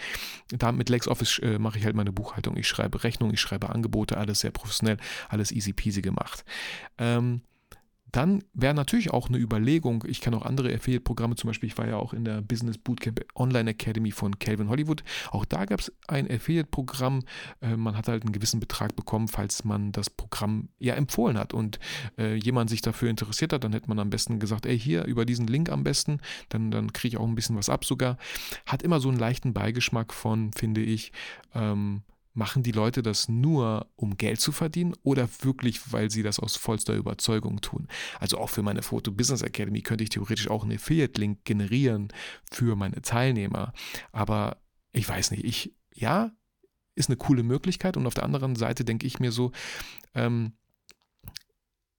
Da 0.51 0.71
mit 0.71 0.89
LexOffice 0.89 1.39
äh, 1.39 1.59
mache 1.59 1.77
ich 1.77 1.85
halt 1.85 1.95
meine 1.95 2.11
Buchhaltung. 2.11 2.57
Ich 2.57 2.67
schreibe 2.67 3.03
Rechnung, 3.03 3.33
ich 3.33 3.41
schreibe 3.41 3.69
Angebote, 3.69 4.17
alles 4.17 4.41
sehr 4.41 4.51
professionell, 4.51 4.97
alles 5.29 5.51
easy 5.51 5.73
peasy 5.73 6.01
gemacht. 6.01 6.43
Ähm, 6.97 7.41
dann 8.11 8.43
wäre 8.53 8.73
natürlich 8.73 9.11
auch 9.11 9.29
eine 9.29 9.37
Überlegung, 9.37 10.03
ich 10.07 10.21
kenne 10.21 10.37
auch 10.37 10.45
andere 10.45 10.73
Affiliate-Programme, 10.73 11.35
zum 11.35 11.49
Beispiel, 11.49 11.67
ich 11.67 11.77
war 11.77 11.87
ja 11.87 11.97
auch 11.97 12.13
in 12.13 12.25
der 12.25 12.41
Business 12.41 12.77
Bootcamp 12.77 13.21
Online 13.35 13.71
Academy 13.71 14.11
von 14.11 14.39
Calvin 14.39 14.69
Hollywood. 14.69 15.03
Auch 15.31 15.45
da 15.45 15.65
gab 15.65 15.79
es 15.79 15.91
ein 16.07 16.29
Affiliate-Programm. 16.29 17.23
Äh, 17.61 17.77
man 17.77 17.95
hat 17.97 18.07
halt 18.07 18.23
einen 18.23 18.31
gewissen 18.31 18.59
Betrag 18.59 18.95
bekommen, 18.95 19.27
falls 19.27 19.63
man 19.63 19.91
das 19.91 20.09
Programm 20.09 20.69
ja 20.79 20.95
empfohlen 20.95 21.37
hat 21.37 21.53
und 21.53 21.79
äh, 22.17 22.35
jemand 22.35 22.69
sich 22.69 22.81
dafür 22.81 23.09
interessiert 23.09 23.53
hat, 23.53 23.63
dann 23.63 23.73
hätte 23.73 23.89
man 23.89 23.99
am 23.99 24.09
besten 24.09 24.39
gesagt, 24.39 24.65
ey, 24.65 24.79
hier 24.79 25.05
über 25.05 25.25
diesen 25.25 25.47
Link 25.47 25.69
am 25.69 25.83
besten, 25.83 26.19
dann, 26.49 26.71
dann 26.71 26.93
kriege 26.93 27.15
ich 27.15 27.17
auch 27.17 27.27
ein 27.27 27.35
bisschen 27.35 27.55
was 27.55 27.69
ab 27.69 27.85
sogar. 27.85 28.17
Hat 28.65 28.83
immer 28.83 28.99
so 28.99 29.09
einen 29.09 29.19
leichten 29.19 29.53
Beigeschmack 29.53 30.13
von, 30.13 30.51
finde 30.53 30.81
ich, 30.81 31.11
ähm, 31.53 32.03
Machen 32.39 32.63
die 32.63 32.71
Leute 32.71 33.03
das 33.03 33.27
nur, 33.27 33.91
um 33.97 34.15
Geld 34.15 34.39
zu 34.39 34.53
verdienen 34.53 34.95
oder 35.03 35.27
wirklich, 35.41 35.91
weil 35.91 36.09
sie 36.09 36.23
das 36.23 36.39
aus 36.39 36.55
vollster 36.55 36.95
Überzeugung 36.95 37.59
tun? 37.59 37.89
Also 38.17 38.37
auch 38.37 38.49
für 38.49 38.61
meine 38.61 38.81
Photo 38.81 39.11
Business 39.11 39.41
Academy 39.41 39.81
könnte 39.81 40.05
ich 40.05 40.09
theoretisch 40.09 40.49
auch 40.49 40.63
einen 40.63 40.77
Affiliate-Link 40.77 41.43
generieren 41.43 42.07
für 42.49 42.77
meine 42.77 43.01
Teilnehmer. 43.01 43.73
Aber 44.13 44.55
ich 44.93 45.09
weiß 45.09 45.31
nicht, 45.31 45.43
ich, 45.43 45.75
ja, 45.93 46.31
ist 46.95 47.09
eine 47.09 47.17
coole 47.17 47.43
Möglichkeit. 47.43 47.97
Und 47.97 48.07
auf 48.07 48.13
der 48.13 48.23
anderen 48.23 48.55
Seite 48.55 48.85
denke 48.85 49.05
ich 49.05 49.19
mir 49.19 49.33
so, 49.33 49.51
ähm, 50.15 50.53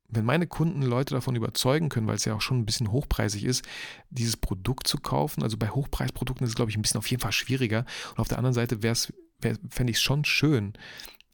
wenn 0.09 0.25
meine 0.25 0.47
Kunden 0.47 0.81
Leute 0.81 1.13
davon 1.13 1.37
überzeugen 1.37 1.91
können, 1.91 2.07
weil 2.07 2.17
es 2.17 2.25
ja 2.25 2.35
auch 2.35 2.41
schon 2.41 2.61
ein 2.61 2.67
bisschen 2.67 2.91
hochpreisig 2.93 3.45
ist, 3.45 3.63
dieses 4.09 4.39
Produkt 4.39 4.87
zu 4.87 4.97
kaufen, 4.97 5.43
also 5.43 5.59
bei 5.59 5.69
Hochpreisprodukten 5.69 6.45
ist 6.47 6.53
es, 6.53 6.57
glaube 6.57 6.71
ich, 6.71 6.79
ein 6.79 6.83
bisschen 6.83 6.97
auf 6.97 7.11
jeden 7.11 7.21
Fall 7.21 7.33
schwieriger. 7.33 7.85
Und 8.13 8.21
auf 8.21 8.29
der 8.29 8.39
anderen 8.39 8.55
Seite 8.55 8.83
wär, 8.83 8.97
fände 9.41 9.91
ich 9.91 9.97
es 9.97 10.03
schon 10.03 10.25
schön, 10.25 10.75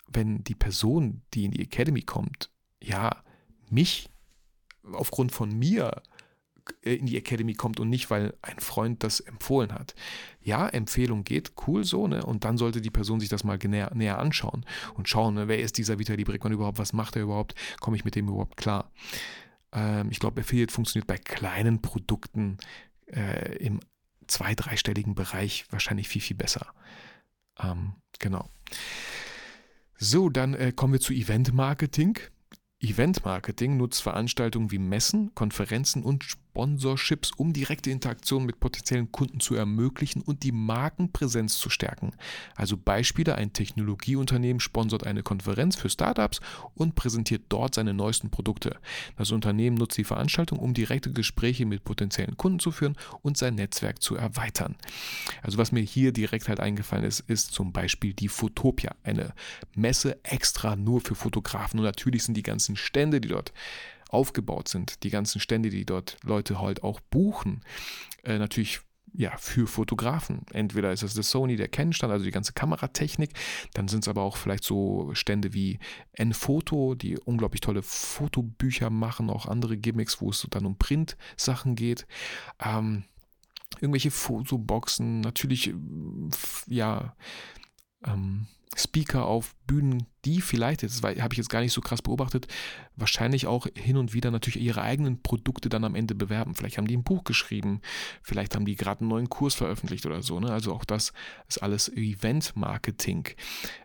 wenn 0.08 0.44
die 0.44 0.54
Person, 0.54 1.22
die 1.34 1.44
in 1.44 1.50
die 1.50 1.62
Academy 1.62 2.02
kommt, 2.02 2.50
ja, 2.82 3.22
mich 3.68 4.08
aufgrund 4.92 5.32
von 5.32 5.50
mir 5.50 6.02
in 6.82 7.06
die 7.06 7.16
Academy 7.16 7.54
kommt 7.54 7.78
und 7.78 7.88
nicht, 7.88 8.10
weil 8.10 8.34
ein 8.42 8.58
Freund 8.58 9.04
das 9.04 9.20
empfohlen 9.20 9.72
hat. 9.72 9.94
Ja, 10.40 10.68
Empfehlung 10.68 11.22
geht, 11.22 11.52
cool 11.66 11.84
so, 11.84 12.08
ne? 12.08 12.24
Und 12.24 12.44
dann 12.44 12.58
sollte 12.58 12.80
die 12.80 12.90
Person 12.90 13.20
sich 13.20 13.28
das 13.28 13.44
mal 13.44 13.58
näher, 13.58 13.92
näher 13.94 14.18
anschauen 14.18 14.64
und 14.94 15.08
schauen, 15.08 15.34
ne? 15.34 15.48
wer 15.48 15.60
ist 15.60 15.78
dieser 15.78 15.98
Vitali 15.98 16.24
Brickmann 16.24 16.52
überhaupt, 16.52 16.78
was 16.78 16.92
macht 16.92 17.16
er 17.16 17.22
überhaupt, 17.22 17.54
komme 17.80 17.96
ich 17.96 18.04
mit 18.04 18.16
dem 18.16 18.28
überhaupt 18.28 18.56
klar. 18.56 18.90
Ähm, 19.72 20.10
ich 20.10 20.18
glaube, 20.18 20.40
Affiliate 20.40 20.72
funktioniert 20.72 21.06
bei 21.06 21.18
kleinen 21.18 21.82
Produkten 21.82 22.58
äh, 23.06 23.56
im 23.58 23.80
zwei-, 24.26 24.54
dreistelligen 24.54 25.14
Bereich 25.14 25.66
wahrscheinlich 25.70 26.08
viel, 26.08 26.22
viel 26.22 26.36
besser. 26.36 26.66
Ähm, 27.58 27.94
genau. 28.18 28.48
So, 29.98 30.28
dann 30.28 30.54
äh, 30.54 30.72
kommen 30.72 30.92
wir 30.92 31.00
zu 31.00 31.12
Event 31.12 31.52
Marketing. 31.54 32.18
Event 32.80 33.24
Marketing 33.24 33.76
nutzt 33.76 34.02
Veranstaltungen 34.02 34.70
wie 34.70 34.78
Messen, 34.78 35.34
Konferenzen 35.34 36.02
und 36.02 36.24
Sponsorships, 36.56 37.32
um 37.36 37.52
direkte 37.52 37.90
Interaktion 37.90 38.46
mit 38.46 38.60
potenziellen 38.60 39.12
Kunden 39.12 39.40
zu 39.40 39.54
ermöglichen 39.54 40.22
und 40.22 40.42
die 40.42 40.52
Markenpräsenz 40.52 41.58
zu 41.58 41.68
stärken. 41.68 42.12
Also 42.54 42.78
Beispiele, 42.78 43.34
ein 43.34 43.52
Technologieunternehmen 43.52 44.60
sponsert 44.60 45.06
eine 45.06 45.22
Konferenz 45.22 45.76
für 45.76 45.90
Startups 45.90 46.40
und 46.74 46.94
präsentiert 46.94 47.42
dort 47.50 47.74
seine 47.74 47.92
neuesten 47.92 48.30
Produkte. 48.30 48.78
Das 49.18 49.32
Unternehmen 49.32 49.76
nutzt 49.76 49.98
die 49.98 50.04
Veranstaltung, 50.04 50.58
um 50.58 50.72
direkte 50.72 51.12
Gespräche 51.12 51.66
mit 51.66 51.84
potenziellen 51.84 52.38
Kunden 52.38 52.58
zu 52.58 52.70
führen 52.70 52.96
und 53.20 53.36
sein 53.36 53.56
Netzwerk 53.56 54.00
zu 54.02 54.16
erweitern. 54.16 54.76
Also 55.42 55.58
was 55.58 55.72
mir 55.72 55.82
hier 55.82 56.12
direkt 56.12 56.48
halt 56.48 56.60
eingefallen 56.60 57.04
ist, 57.04 57.20
ist 57.20 57.52
zum 57.52 57.72
Beispiel 57.72 58.14
die 58.14 58.28
Fotopia, 58.28 58.94
eine 59.02 59.34
Messe 59.74 60.24
extra 60.24 60.74
nur 60.74 61.02
für 61.02 61.16
Fotografen 61.16 61.80
und 61.80 61.84
natürlich 61.84 62.22
sind 62.22 62.34
die 62.34 62.42
ganzen 62.42 62.76
Stände, 62.76 63.20
die 63.20 63.28
dort 63.28 63.52
aufgebaut 64.08 64.68
sind, 64.68 65.02
die 65.02 65.10
ganzen 65.10 65.40
Stände, 65.40 65.70
die 65.70 65.84
dort 65.84 66.16
Leute 66.22 66.60
halt 66.60 66.82
auch 66.82 67.00
buchen, 67.00 67.62
äh, 68.22 68.38
natürlich 68.38 68.80
ja, 69.16 69.34
für 69.38 69.66
Fotografen. 69.66 70.42
Entweder 70.52 70.92
ist 70.92 71.02
es 71.02 71.14
der 71.14 71.22
Sony, 71.22 71.56
der 71.56 71.68
Canon-Stand, 71.68 72.12
also 72.12 72.24
die 72.24 72.30
ganze 72.30 72.52
Kameratechnik, 72.52 73.30
dann 73.72 73.88
sind 73.88 74.04
es 74.04 74.08
aber 74.08 74.22
auch 74.22 74.36
vielleicht 74.36 74.64
so 74.64 75.10
Stände 75.14 75.54
wie 75.54 75.78
N-Foto, 76.12 76.94
die 76.94 77.18
unglaublich 77.18 77.62
tolle 77.62 77.82
Fotobücher 77.82 78.90
machen, 78.90 79.30
auch 79.30 79.46
andere 79.46 79.78
Gimmicks, 79.78 80.20
wo 80.20 80.30
es 80.30 80.46
dann 80.50 80.66
um 80.66 80.76
Print-Sachen 80.76 81.76
geht. 81.76 82.06
Ähm, 82.62 83.04
irgendwelche 83.80 84.10
Fotoboxen, 84.10 85.20
natürlich, 85.20 85.72
ja, 86.66 87.16
ähm, 88.04 88.46
Speaker 88.74 89.26
auf 89.26 89.54
Bühnen, 89.66 90.06
die 90.24 90.40
vielleicht, 90.40 90.82
das 90.82 91.02
habe 91.02 91.14
ich 91.32 91.38
jetzt 91.38 91.48
gar 91.48 91.60
nicht 91.60 91.72
so 91.72 91.80
krass 91.80 92.02
beobachtet, 92.02 92.46
wahrscheinlich 92.96 93.46
auch 93.46 93.66
hin 93.74 93.96
und 93.96 94.12
wieder 94.12 94.30
natürlich 94.30 94.60
ihre 94.60 94.82
eigenen 94.82 95.22
Produkte 95.22 95.68
dann 95.68 95.84
am 95.84 95.94
Ende 95.94 96.14
bewerben. 96.14 96.54
Vielleicht 96.54 96.76
haben 96.76 96.86
die 96.86 96.96
ein 96.96 97.04
Buch 97.04 97.24
geschrieben, 97.24 97.80
vielleicht 98.22 98.54
haben 98.54 98.66
die 98.66 98.74
gerade 98.74 99.00
einen 99.00 99.08
neuen 99.08 99.30
Kurs 99.30 99.54
veröffentlicht 99.54 100.04
oder 100.04 100.22
so. 100.22 100.40
Ne? 100.40 100.50
Also 100.50 100.74
auch 100.74 100.84
das 100.84 101.12
ist 101.48 101.62
alles 101.62 101.88
Event-Marketing. 101.88 103.28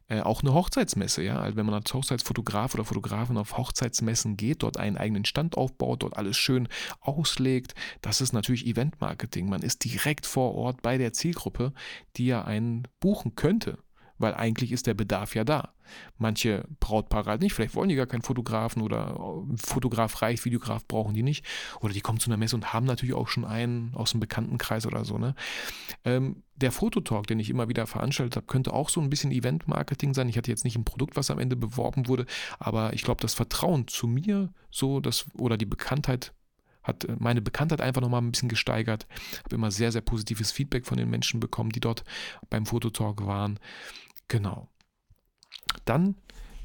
Äh, 0.08 0.22
auch 0.22 0.42
eine 0.42 0.54
Hochzeitsmesse, 0.54 1.24
ja. 1.24 1.40
Also 1.40 1.58
wenn 1.58 1.66
man 1.66 1.76
als 1.76 1.94
Hochzeitsfotograf 1.94 2.74
oder 2.74 2.84
Fotografin 2.84 3.38
auf 3.38 3.58
Hochzeitsmessen 3.58 4.36
geht, 4.36 4.64
dort 4.64 4.78
einen 4.78 4.98
eigenen 4.98 5.26
Stand 5.26 5.58
aufbaut, 5.58 6.04
dort 6.04 6.18
alles 6.18 6.38
schön 6.38 6.68
auslegt, 7.00 7.76
das 8.02 8.20
ist 8.20 8.34
natürlich 8.34 8.66
Event-Marketing. 8.66 9.48
Man 9.48 9.62
ist 9.62 9.86
direkt 9.86 10.26
vor 10.26 10.54
Ort 10.56 10.82
bei 10.82 10.98
der 10.98 11.14
Zielgruppe, 11.14 11.72
die 12.18 12.26
ja 12.26 12.44
einen 12.44 12.88
buchen 13.00 13.36
könnte 13.36 13.78
weil 14.22 14.34
eigentlich 14.34 14.72
ist 14.72 14.88
der 14.88 14.94
Bedarf 14.94 15.36
ja 15.36 15.44
da. 15.44 15.74
Manche 16.18 16.66
Brautpaare 16.80 17.30
halt 17.30 17.42
nicht, 17.42 17.54
vielleicht 17.54 17.76
wollen 17.76 17.90
die 17.90 17.96
gar 17.96 18.06
keinen 18.06 18.22
Fotografen 18.22 18.82
oder 18.82 19.20
Fotograf 19.58 20.22
reicht, 20.22 20.46
Videograf 20.46 20.86
brauchen 20.88 21.14
die 21.14 21.24
nicht. 21.24 21.46
Oder 21.82 21.94
die 21.94 22.02
kommen 22.02 22.20
zu 22.20 22.30
einer 22.30 22.38
Messe 22.38 22.56
und 22.56 22.74
haben 22.74 22.86
natürlich 22.86 23.16
auch 23.16 23.28
schon 23.28 23.46
einen 23.46 23.94
aus 23.96 24.12
dem 24.12 24.20
Bekanntenkreis 24.20 24.86
oder 24.86 25.04
so. 25.04 25.18
Ne? 25.18 25.36
Ähm, 26.06 26.44
der 26.56 26.72
Fototalk, 26.72 27.28
den 27.28 27.40
ich 27.40 27.50
immer 27.50 27.68
wieder 27.68 27.88
veranstaltet 27.88 28.36
habe, 28.36 28.48
könnte 28.48 28.74
auch 28.74 28.90
so 28.90 29.02
ein 29.02 29.10
bisschen 29.10 29.32
Event-Marketing 29.32 30.14
sein. 30.14 30.30
Ich 30.30 30.38
hatte 30.38 30.52
jetzt 30.52 30.64
nicht 30.64 30.78
ein 30.78 30.86
Produkt, 30.86 31.16
was 31.16 31.32
am 31.32 31.40
Ende 31.40 31.56
beworben 31.56 32.08
wurde, 32.08 32.26
aber 32.60 32.94
ich 32.94 33.04
glaube, 33.04 33.22
das 33.22 33.34
Vertrauen 33.34 33.88
zu 33.88 34.08
mir 34.08 34.54
so, 34.70 35.00
das, 35.00 35.26
oder 35.38 35.58
die 35.58 35.66
Bekanntheit 35.66 36.34
hat 36.84 37.06
äh, 37.06 37.16
meine 37.20 37.42
Bekanntheit 37.42 37.82
einfach 37.82 38.02
nochmal 38.02 38.22
ein 38.22 38.32
bisschen 38.32 38.50
gesteigert. 38.50 39.08
Habe 39.44 39.56
immer 39.56 39.72
sehr, 39.72 39.92
sehr 39.92 40.02
positives 40.02 40.52
Feedback 40.52 40.86
von 40.86 40.98
den 40.98 41.10
Menschen 41.10 41.40
bekommen, 41.40 41.72
die 41.72 41.80
dort 41.80 42.04
beim 42.50 42.66
Fototalk 42.66 43.26
waren. 43.26 43.60
Genau. 44.32 44.70
Dann 45.84 46.16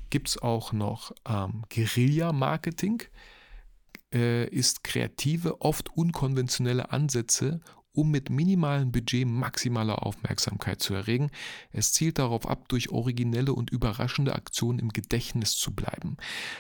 gibt 0.09 0.29
es 0.29 0.39
auch 0.39 0.73
noch 0.73 1.11
ähm, 1.29 1.65
Guerilla-Marketing, 1.69 3.03
äh, 4.15 4.47
ist 4.47 4.85
kreative, 4.85 5.61
oft 5.61 5.89
unkonventionelle 5.97 6.93
Ansätze, 6.93 7.61
um 7.97 8.11
mit 8.11 8.31
minimalem 8.31 8.93
Budget 8.93 9.27
maximale 9.27 10.03
Aufmerksamkeit 10.03 10.81
zu 10.81 10.95
erregen. 10.95 11.31
Es 11.73 11.93
zielt 11.93 12.19
darauf 12.19 12.49
ab, 12.49 12.69
durch 12.69 12.91
originelle 12.91 13.53
und 13.53 13.71
überraschende 13.71 14.35
Aktionen 14.35 14.79
im 14.79 14.91
Gedächtnis 14.91 15.57
zu 15.57 15.75
bleiben. 15.75 16.17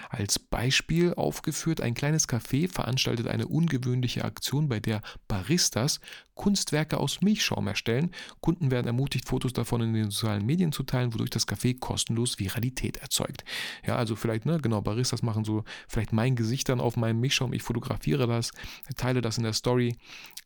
Als 0.08 0.38
Beispiel 0.38 1.14
aufgeführt, 1.14 1.80
ein 1.80 1.94
kleines 1.94 2.28
Café 2.28 2.72
veranstaltet 2.72 3.28
eine 3.28 3.46
ungewöhnliche 3.46 4.24
Aktion, 4.24 4.68
bei 4.68 4.80
der 4.80 5.02
Baristas 5.28 6.00
Kunstwerke 6.36 6.98
aus 6.98 7.22
Milchschaum 7.22 7.66
erstellen. 7.66 8.12
Kunden 8.40 8.70
werden 8.70 8.86
ermutigt, 8.86 9.26
Fotos 9.26 9.52
davon 9.52 9.80
in 9.80 9.94
den 9.94 10.10
sozialen 10.10 10.46
Medien 10.46 10.70
zu 10.70 10.84
teilen, 10.84 11.12
wodurch 11.12 11.30
das 11.30 11.48
Café 11.48 11.76
kostenlos 11.78 12.38
Viralität 12.38 12.98
erzeugt. 12.98 13.44
Ja, 13.84 13.96
also 13.96 14.14
vielleicht, 14.14 14.46
ne, 14.46 14.58
genau, 14.60 14.80
Baristas 14.82 15.22
machen 15.22 15.44
so 15.44 15.64
vielleicht 15.88 16.12
mein 16.12 16.36
Gesicht 16.36 16.68
dann 16.68 16.80
auf 16.80 16.96
meinem 16.96 17.20
Milchschaum, 17.20 17.52
ich 17.52 17.62
fotografiere 17.62 18.26
das, 18.26 18.52
teile 18.96 19.22
das 19.22 19.38
in 19.38 19.44
der 19.44 19.54
Story. 19.54 19.96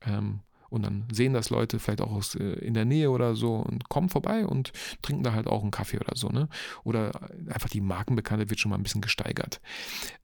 Ähm, 0.07 0.41
und 0.71 0.83
dann 0.83 1.07
sehen 1.13 1.35
das 1.35 1.51
Leute 1.51 1.79
vielleicht 1.79 2.01
auch 2.01 2.13
aus, 2.13 2.35
äh, 2.37 2.45
in 2.45 2.75
der 2.75 2.85
Nähe 2.85 3.11
oder 3.11 3.35
so 3.35 3.57
und 3.57 3.89
kommen 3.89 4.09
vorbei 4.09 4.47
und 4.47 4.73
trinken 5.03 5.25
da 5.25 5.33
halt 5.33 5.47
auch 5.47 5.63
einen 5.63 5.73
Kaffee 5.73 5.99
oder 5.99 6.17
so. 6.17 6.29
Ne? 6.29 6.49
Oder 6.85 7.29
einfach 7.49 7.69
die 7.69 7.81
Markenbekannte 7.81 8.49
wird 8.49 8.61
schon 8.61 8.71
mal 8.71 8.77
ein 8.77 8.83
bisschen 8.83 9.01
gesteigert. 9.01 9.61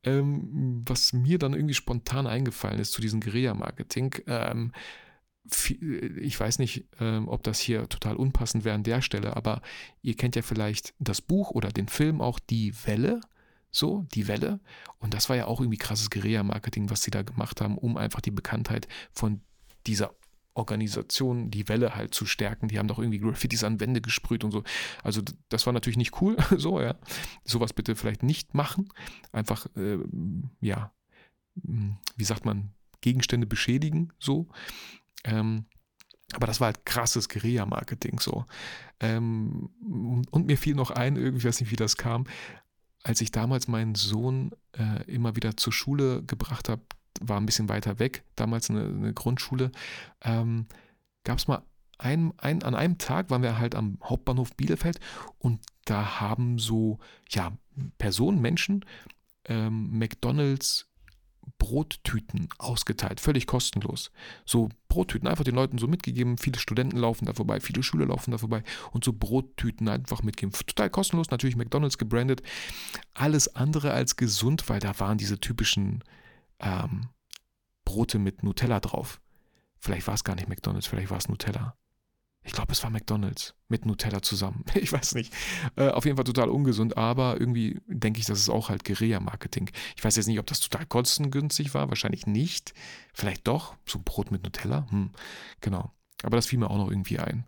Ähm, 0.05 0.85
was 0.87 1.13
mir 1.13 1.39
dann 1.39 1.53
irgendwie 1.53 1.75
spontan 1.75 2.27
eingefallen 2.27 2.79
ist 2.79 2.93
zu 2.93 3.01
diesem 3.01 3.21
Guerilla-Marketing, 3.21 4.15
ähm, 4.27 4.73
ich 6.21 6.39
weiß 6.39 6.59
nicht, 6.59 6.87
ähm, 6.99 7.29
ob 7.29 7.45
das 7.45 7.61
hier 7.61 7.89
total 7.89 8.17
unpassend 8.17 8.65
wäre 8.65 8.75
an 8.75 8.83
der 8.83 9.01
Stelle, 9.01 9.37
aber 9.37 9.63
ihr 10.03 10.17
kennt 10.17 10.35
ja 10.35 10.43
vielleicht 10.43 10.95
das 10.99 11.21
Buch 11.21 11.51
oder 11.51 11.69
den 11.69 11.89
Film 11.89 12.21
auch 12.21 12.39
Die 12.39 12.75
Welle. 12.87 13.21
So, 13.71 14.07
die 14.15 14.27
Welle. 14.27 14.61
Und 14.99 15.13
das 15.13 15.29
war 15.29 15.37
ja 15.37 15.47
auch 15.47 15.61
irgendwie 15.61 15.77
krasses 15.77 16.09
Guerilla-Marketing, 16.09 16.89
was 16.89 17.03
sie 17.03 17.11
da 17.11 17.23
gemacht 17.23 17.61
haben, 17.61 17.77
um 17.77 17.99
einfach 17.99 18.23
die 18.23 18.31
Bekanntheit 18.31 18.89
von 19.13 19.43
dieser 19.87 20.15
Organisation 20.57 21.51
die 21.51 21.69
Welle 21.69 21.95
halt 21.95 22.15
zu 22.15 22.27
stärken. 22.27 22.69
Die 22.69 22.79
haben 22.79 22.89
doch 22.89 22.99
irgendwie 22.99 23.19
Graffitis 23.19 23.65
an 23.65 23.81
Wände 23.81 24.01
gesprüht 24.01 24.45
und 24.45 24.51
so. 24.51 24.65
Also 25.03 25.23
das 25.49 25.67
war 25.67 25.73
natürlich 25.73 25.97
nicht 25.99 26.21
cool. 26.21 26.37
so, 26.57 26.81
ja. 26.81 26.97
Sowas 27.45 27.73
bitte 27.73 27.97
vielleicht 27.97 28.23
nicht 28.23 28.55
machen. 28.55 28.89
Einfach, 29.33 29.67
äh, 29.77 29.99
ja, 30.61 30.93
hm, 31.65 31.97
wie 32.17 32.25
sagt 32.25 32.45
man, 32.45 32.71
Gegenstände 33.01 33.47
beschädigen, 33.47 34.13
so. 34.19 34.49
Ähm, 35.25 35.67
aber 36.33 36.47
das 36.47 36.61
war 36.61 36.67
halt 36.67 36.85
krasses 36.85 37.29
Guerilla-Marketing 37.29 38.19
so. 38.19 38.47
Ähm, 38.99 39.71
und 40.31 40.47
mir 40.47 40.59
fiel 40.59 40.75
noch 40.75 40.91
ein, 40.91 41.17
irgendwie 41.17 41.47
weiß 41.47 41.61
nicht, 41.61 41.71
wie 41.71 41.77
das 41.77 41.97
kam, 41.97 42.25
als 43.05 43.21
ich 43.21 43.31
damals 43.31 43.69
meinen 43.69 43.95
Sohn 43.95 44.51
äh, 44.73 45.05
immer 45.05 45.37
wieder 45.37 45.57
zur 45.57 45.73
Schule 45.73 46.25
gebracht 46.25 46.69
habe, 46.69 46.83
war 47.21 47.39
ein 47.39 47.47
bisschen 47.47 47.69
weiter 47.69 47.99
weg, 47.99 48.25
damals 48.35 48.71
eine, 48.71 48.85
eine 48.85 49.13
Grundschule, 49.13 49.71
ähm, 50.23 50.67
gab 51.25 51.39
es 51.39 51.49
mal 51.49 51.63
ein, 51.99 52.35
ein, 52.39 52.63
an 52.63 52.75
einem 52.75 52.99
Tag 52.99 53.31
waren 53.31 53.43
wir 53.43 53.59
halt 53.59 53.75
am 53.75 53.99
Hauptbahnhof 54.03 54.55
Bielefeld 54.55 55.01
und 55.39 55.61
da 55.85 56.21
haben 56.21 56.59
so, 56.59 56.99
ja, 57.31 57.53
Personen, 57.99 58.41
Menschen 58.41 58.85
ähm, 59.47 59.99
McDonalds 59.99 60.89
Brottüten 61.59 62.49
ausgeteilt, 62.59 63.21
völlig 63.21 63.47
kostenlos. 63.47 64.11
So 64.45 64.69
Brottüten 64.89 65.29
einfach 65.29 65.45
den 65.45 65.55
Leuten 65.55 65.79
so 65.79 65.87
mitgegeben. 65.87 66.39
Viele 66.39 66.59
Studenten 66.59 66.97
laufen 66.97 67.27
da 67.27 67.35
vorbei, 67.35 67.61
viele 67.61 67.83
Schüler 67.83 68.07
laufen 68.07 68.33
da 68.33 68.39
vorbei 68.39 68.63
und 68.93 69.05
so 69.05 69.13
Brottüten 69.13 69.89
einfach 69.89 70.23
mitgeben. 70.23 70.53
Total 70.53 70.91
kostenlos, 70.91 71.31
natürlich 71.31 71.57
McDonalds 71.57 71.99
gebrandet. 71.99 72.43
Alles 73.15 73.55
andere 73.55 73.93
als 73.93 74.17
gesund, 74.17 74.69
weil 74.69 74.81
da 74.81 74.99
waren 74.99 75.19
diese 75.19 75.39
typischen 75.39 76.03
ähm, 76.61 77.09
Brote 77.85 78.19
mit 78.19 78.43
Nutella 78.43 78.81
drauf. 78.81 79.21
Vielleicht 79.79 80.07
war 80.07 80.15
es 80.15 80.25
gar 80.25 80.35
nicht 80.35 80.49
McDonalds, 80.49 80.87
vielleicht 80.87 81.11
war 81.11 81.19
es 81.19 81.29
Nutella. 81.29 81.77
Ich 82.47 82.53
glaube, 82.53 82.73
es 82.73 82.83
war 82.85 82.91
McDonald's 82.91 83.55
mit 83.69 83.85
Nutella 83.85 84.23
zusammen. 84.23 84.65
Ich 84.75 84.93
weiß 84.93 85.17
nicht. 85.17 85.33
Äh, 85.75 85.89
auf 85.89 86.05
jeden 86.05 86.17
Fall 86.17 86.25
total 86.25 86.49
ungesund, 86.49 86.97
aber 86.97 87.41
irgendwie 87.41 87.81
denke 87.89 88.21
ich, 88.21 88.27
das 88.27 88.39
ist 88.39 88.49
auch 88.49 88.69
halt 88.69 88.85
Guerilla-Marketing. 88.85 89.71
Ich 89.97 90.05
weiß 90.05 90.15
jetzt 90.15 90.29
nicht, 90.29 90.39
ob 90.39 90.47
das 90.47 90.61
total 90.61 90.87
kostengünstig 90.87 91.75
war. 91.75 91.89
Wahrscheinlich 91.89 92.27
nicht. 92.27 92.73
Vielleicht 93.13 93.49
doch. 93.49 93.75
So 93.85 94.01
Brot 94.03 94.31
mit 94.31 94.45
Nutella. 94.45 94.87
Hm. 94.91 95.11
Genau. 95.61 95.93
Aber 96.23 96.37
das 96.37 96.47
fiel 96.47 96.61
mir 96.61 96.71
auch 96.71 96.79
noch 96.79 96.89
irgendwie 96.89 97.19
ein. 97.19 97.47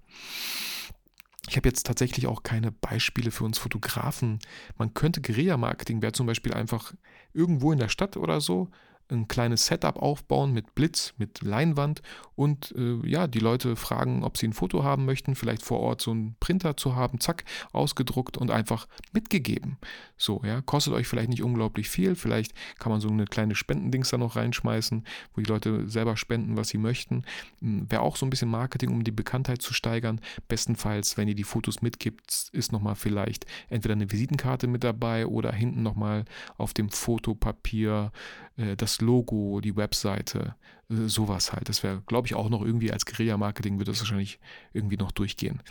Ich 1.48 1.56
habe 1.56 1.68
jetzt 1.68 1.86
tatsächlich 1.86 2.26
auch 2.26 2.42
keine 2.42 2.72
Beispiele 2.72 3.30
für 3.30 3.44
uns 3.44 3.56
Fotografen. 3.56 4.40
Man 4.76 4.94
könnte 4.94 5.22
Guerilla-Marketing 5.22 6.02
wäre 6.02 6.12
zum 6.12 6.26
Beispiel 6.26 6.52
einfach 6.52 6.92
irgendwo 7.32 7.72
in 7.72 7.78
der 7.78 7.88
Stadt 7.88 8.16
oder 8.16 8.40
so 8.40 8.68
ein 9.10 9.28
kleines 9.28 9.66
Setup 9.66 9.96
aufbauen 9.96 10.52
mit 10.52 10.74
Blitz, 10.74 11.14
mit 11.16 11.42
Leinwand 11.42 12.02
und 12.34 12.74
äh, 12.76 13.06
ja, 13.06 13.26
die 13.26 13.38
Leute 13.38 13.76
fragen, 13.76 14.24
ob 14.24 14.36
sie 14.36 14.48
ein 14.48 14.52
Foto 14.52 14.84
haben 14.84 15.04
möchten, 15.04 15.34
vielleicht 15.34 15.62
vor 15.62 15.80
Ort 15.80 16.00
so 16.00 16.10
einen 16.10 16.36
Printer 16.40 16.76
zu 16.76 16.94
haben, 16.94 17.20
zack, 17.20 17.44
ausgedruckt 17.72 18.36
und 18.36 18.50
einfach 18.50 18.86
mitgegeben. 19.12 19.78
So, 20.16 20.42
ja, 20.44 20.60
kostet 20.60 20.94
euch 20.94 21.06
vielleicht 21.06 21.30
nicht 21.30 21.42
unglaublich 21.42 21.88
viel, 21.88 22.14
vielleicht 22.14 22.52
kann 22.78 22.92
man 22.92 23.00
so 23.00 23.08
eine 23.08 23.24
kleine 23.24 23.54
Spendendings 23.54 24.10
da 24.10 24.18
noch 24.18 24.36
reinschmeißen, 24.36 25.04
wo 25.34 25.40
die 25.40 25.48
Leute 25.48 25.88
selber 25.88 26.16
spenden, 26.16 26.56
was 26.56 26.68
sie 26.68 26.78
möchten. 26.78 27.24
Hm, 27.60 27.90
Wäre 27.90 28.02
auch 28.02 28.16
so 28.16 28.26
ein 28.26 28.30
bisschen 28.30 28.50
Marketing, 28.50 28.90
um 28.90 29.04
die 29.04 29.10
Bekanntheit 29.10 29.62
zu 29.62 29.74
steigern. 29.74 30.20
Bestenfalls, 30.48 31.16
wenn 31.16 31.28
ihr 31.28 31.34
die 31.34 31.44
Fotos 31.44 31.82
mitgibt, 31.82 32.50
ist 32.52 32.72
nochmal 32.72 32.94
vielleicht 32.94 33.46
entweder 33.68 33.94
eine 33.94 34.10
Visitenkarte 34.10 34.66
mit 34.66 34.84
dabei 34.84 35.26
oder 35.26 35.52
hinten 35.52 35.82
nochmal 35.82 36.24
auf 36.56 36.74
dem 36.74 36.90
Fotopapier 36.90 38.12
äh, 38.56 38.76
das 38.76 38.97
Logo, 39.00 39.60
die 39.60 39.76
Webseite, 39.76 40.54
äh, 40.90 41.06
sowas 41.06 41.52
halt. 41.52 41.68
Das 41.68 41.82
wäre, 41.82 42.02
glaube 42.06 42.26
ich, 42.26 42.34
auch 42.34 42.48
noch 42.48 42.62
irgendwie 42.62 42.92
als 42.92 43.06
Guerilla-Marketing 43.06 43.78
wird 43.78 43.88
das 43.88 44.00
wahrscheinlich 44.00 44.38
irgendwie 44.72 44.96
noch 44.96 45.12
durchgehen. 45.12 45.62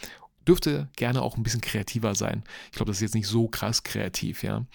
Dürfte 0.48 0.90
gerne 0.96 1.22
auch 1.22 1.36
ein 1.38 1.44
bisschen 1.44 1.62
kreativer 1.62 2.16
sein. 2.16 2.44
Ich 2.66 2.78
glaube, 2.78 2.90
das 2.90 2.98
ist 2.98 3.02
jetzt 3.02 3.16
nicht 3.16 3.28
so 3.28 3.48
krass 3.48 3.84
kreativ, 3.84 4.44
ja. 4.44 4.66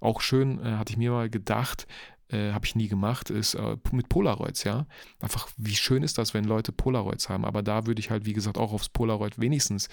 Auch 0.00 0.20
schön, 0.20 0.64
äh, 0.64 0.76
hatte 0.76 0.92
ich 0.92 0.96
mir 0.96 1.10
mal 1.10 1.28
gedacht, 1.28 1.86
äh, 2.30 2.52
habe 2.52 2.66
ich 2.66 2.76
nie 2.76 2.88
gemacht, 2.88 3.30
ist 3.30 3.54
äh, 3.54 3.76
mit 3.90 4.08
Polaroids, 4.08 4.64
ja. 4.64 4.86
Einfach, 5.20 5.48
wie 5.56 5.74
schön 5.74 6.02
ist 6.02 6.18
das, 6.18 6.34
wenn 6.34 6.44
Leute 6.44 6.72
Polaroids 6.72 7.28
haben. 7.28 7.44
Aber 7.44 7.62
da 7.62 7.86
würde 7.86 8.00
ich 8.00 8.10
halt, 8.10 8.26
wie 8.26 8.32
gesagt, 8.32 8.58
auch 8.58 8.72
aufs 8.72 8.88
Polaroid 8.88 9.38
wenigstens 9.40 9.88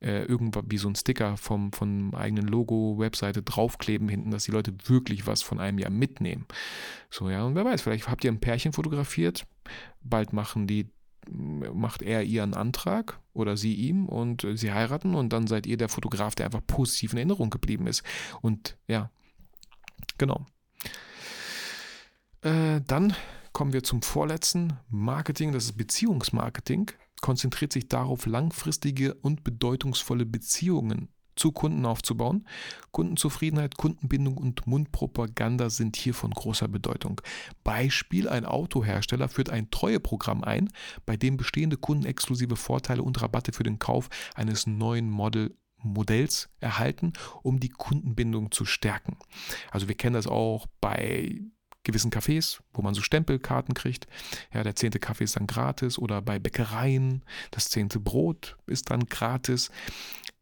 äh, 0.00 0.24
irgendwas 0.24 0.64
wie 0.68 0.78
so 0.78 0.88
ein 0.88 0.94
Sticker 0.94 1.36
vom, 1.36 1.72
vom 1.72 2.14
eigenen 2.14 2.46
Logo, 2.46 2.98
Webseite 2.98 3.42
draufkleben 3.42 4.08
hinten, 4.08 4.30
dass 4.30 4.44
die 4.44 4.50
Leute 4.50 4.74
wirklich 4.86 5.26
was 5.26 5.42
von 5.42 5.60
einem 5.60 5.78
ja 5.78 5.90
mitnehmen. 5.90 6.46
So, 7.10 7.28
ja, 7.30 7.44
und 7.44 7.54
wer 7.54 7.64
weiß, 7.64 7.82
vielleicht 7.82 8.08
habt 8.08 8.24
ihr 8.24 8.32
ein 8.32 8.40
Pärchen 8.40 8.72
fotografiert, 8.72 9.46
bald 10.02 10.32
machen 10.32 10.66
die 10.66 10.90
macht 11.28 12.02
er 12.02 12.22
ihren 12.24 12.54
Antrag 12.54 13.20
oder 13.34 13.56
sie 13.56 13.74
ihm 13.74 14.06
und 14.06 14.46
sie 14.54 14.72
heiraten 14.72 15.14
und 15.14 15.32
dann 15.32 15.46
seid 15.46 15.66
ihr 15.66 15.76
der 15.76 15.88
Fotograf, 15.88 16.34
der 16.34 16.46
einfach 16.46 16.66
positiv 16.66 17.12
in 17.12 17.18
Erinnerung 17.18 17.50
geblieben 17.50 17.86
ist. 17.86 18.02
Und 18.40 18.76
ja, 18.88 19.10
genau. 20.18 20.46
Äh, 22.42 22.80
dann 22.86 23.14
kommen 23.52 23.72
wir 23.72 23.82
zum 23.82 24.02
vorletzten 24.02 24.78
Marketing, 24.88 25.52
das 25.52 25.64
ist 25.64 25.76
Beziehungsmarketing 25.76 26.90
konzentriert 27.20 27.72
sich 27.72 27.88
darauf, 27.88 28.26
langfristige 28.26 29.14
und 29.14 29.44
bedeutungsvolle 29.44 30.26
Beziehungen 30.26 31.08
zu 31.36 31.52
Kunden 31.52 31.86
aufzubauen. 31.86 32.46
Kundenzufriedenheit, 32.90 33.76
Kundenbindung 33.76 34.36
und 34.36 34.66
Mundpropaganda 34.66 35.70
sind 35.70 35.96
hier 35.96 36.12
von 36.12 36.30
großer 36.30 36.68
Bedeutung. 36.68 37.20
Beispiel: 37.64 38.28
Ein 38.28 38.44
Autohersteller 38.44 39.28
führt 39.28 39.50
ein 39.50 39.70
Treueprogramm 39.70 40.44
ein, 40.44 40.68
bei 41.06 41.16
dem 41.16 41.36
bestehende 41.36 41.78
Kunden 41.78 42.04
exklusive 42.04 42.56
Vorteile 42.56 43.02
und 43.02 43.20
Rabatte 43.22 43.52
für 43.52 43.62
den 43.62 43.78
Kauf 43.78 44.08
eines 44.34 44.66
neuen 44.66 45.10
Model 45.10 45.56
Modells 45.82 46.50
erhalten, 46.60 47.14
um 47.42 47.58
die 47.58 47.70
Kundenbindung 47.70 48.50
zu 48.50 48.66
stärken. 48.66 49.16
Also 49.70 49.88
wir 49.88 49.94
kennen 49.94 50.14
das 50.14 50.26
auch 50.26 50.66
bei 50.80 51.40
gewissen 51.84 52.10
Cafés, 52.10 52.60
wo 52.72 52.82
man 52.82 52.94
so 52.94 53.02
Stempelkarten 53.02 53.74
kriegt. 53.74 54.06
Ja, 54.52 54.62
der 54.62 54.76
zehnte 54.76 54.98
Kaffee 54.98 55.24
ist 55.24 55.36
dann 55.36 55.46
gratis 55.46 55.98
oder 55.98 56.20
bei 56.22 56.38
Bäckereien, 56.38 57.22
das 57.50 57.70
zehnte 57.70 58.00
Brot 58.00 58.56
ist 58.66 58.90
dann 58.90 59.06
gratis. 59.06 59.70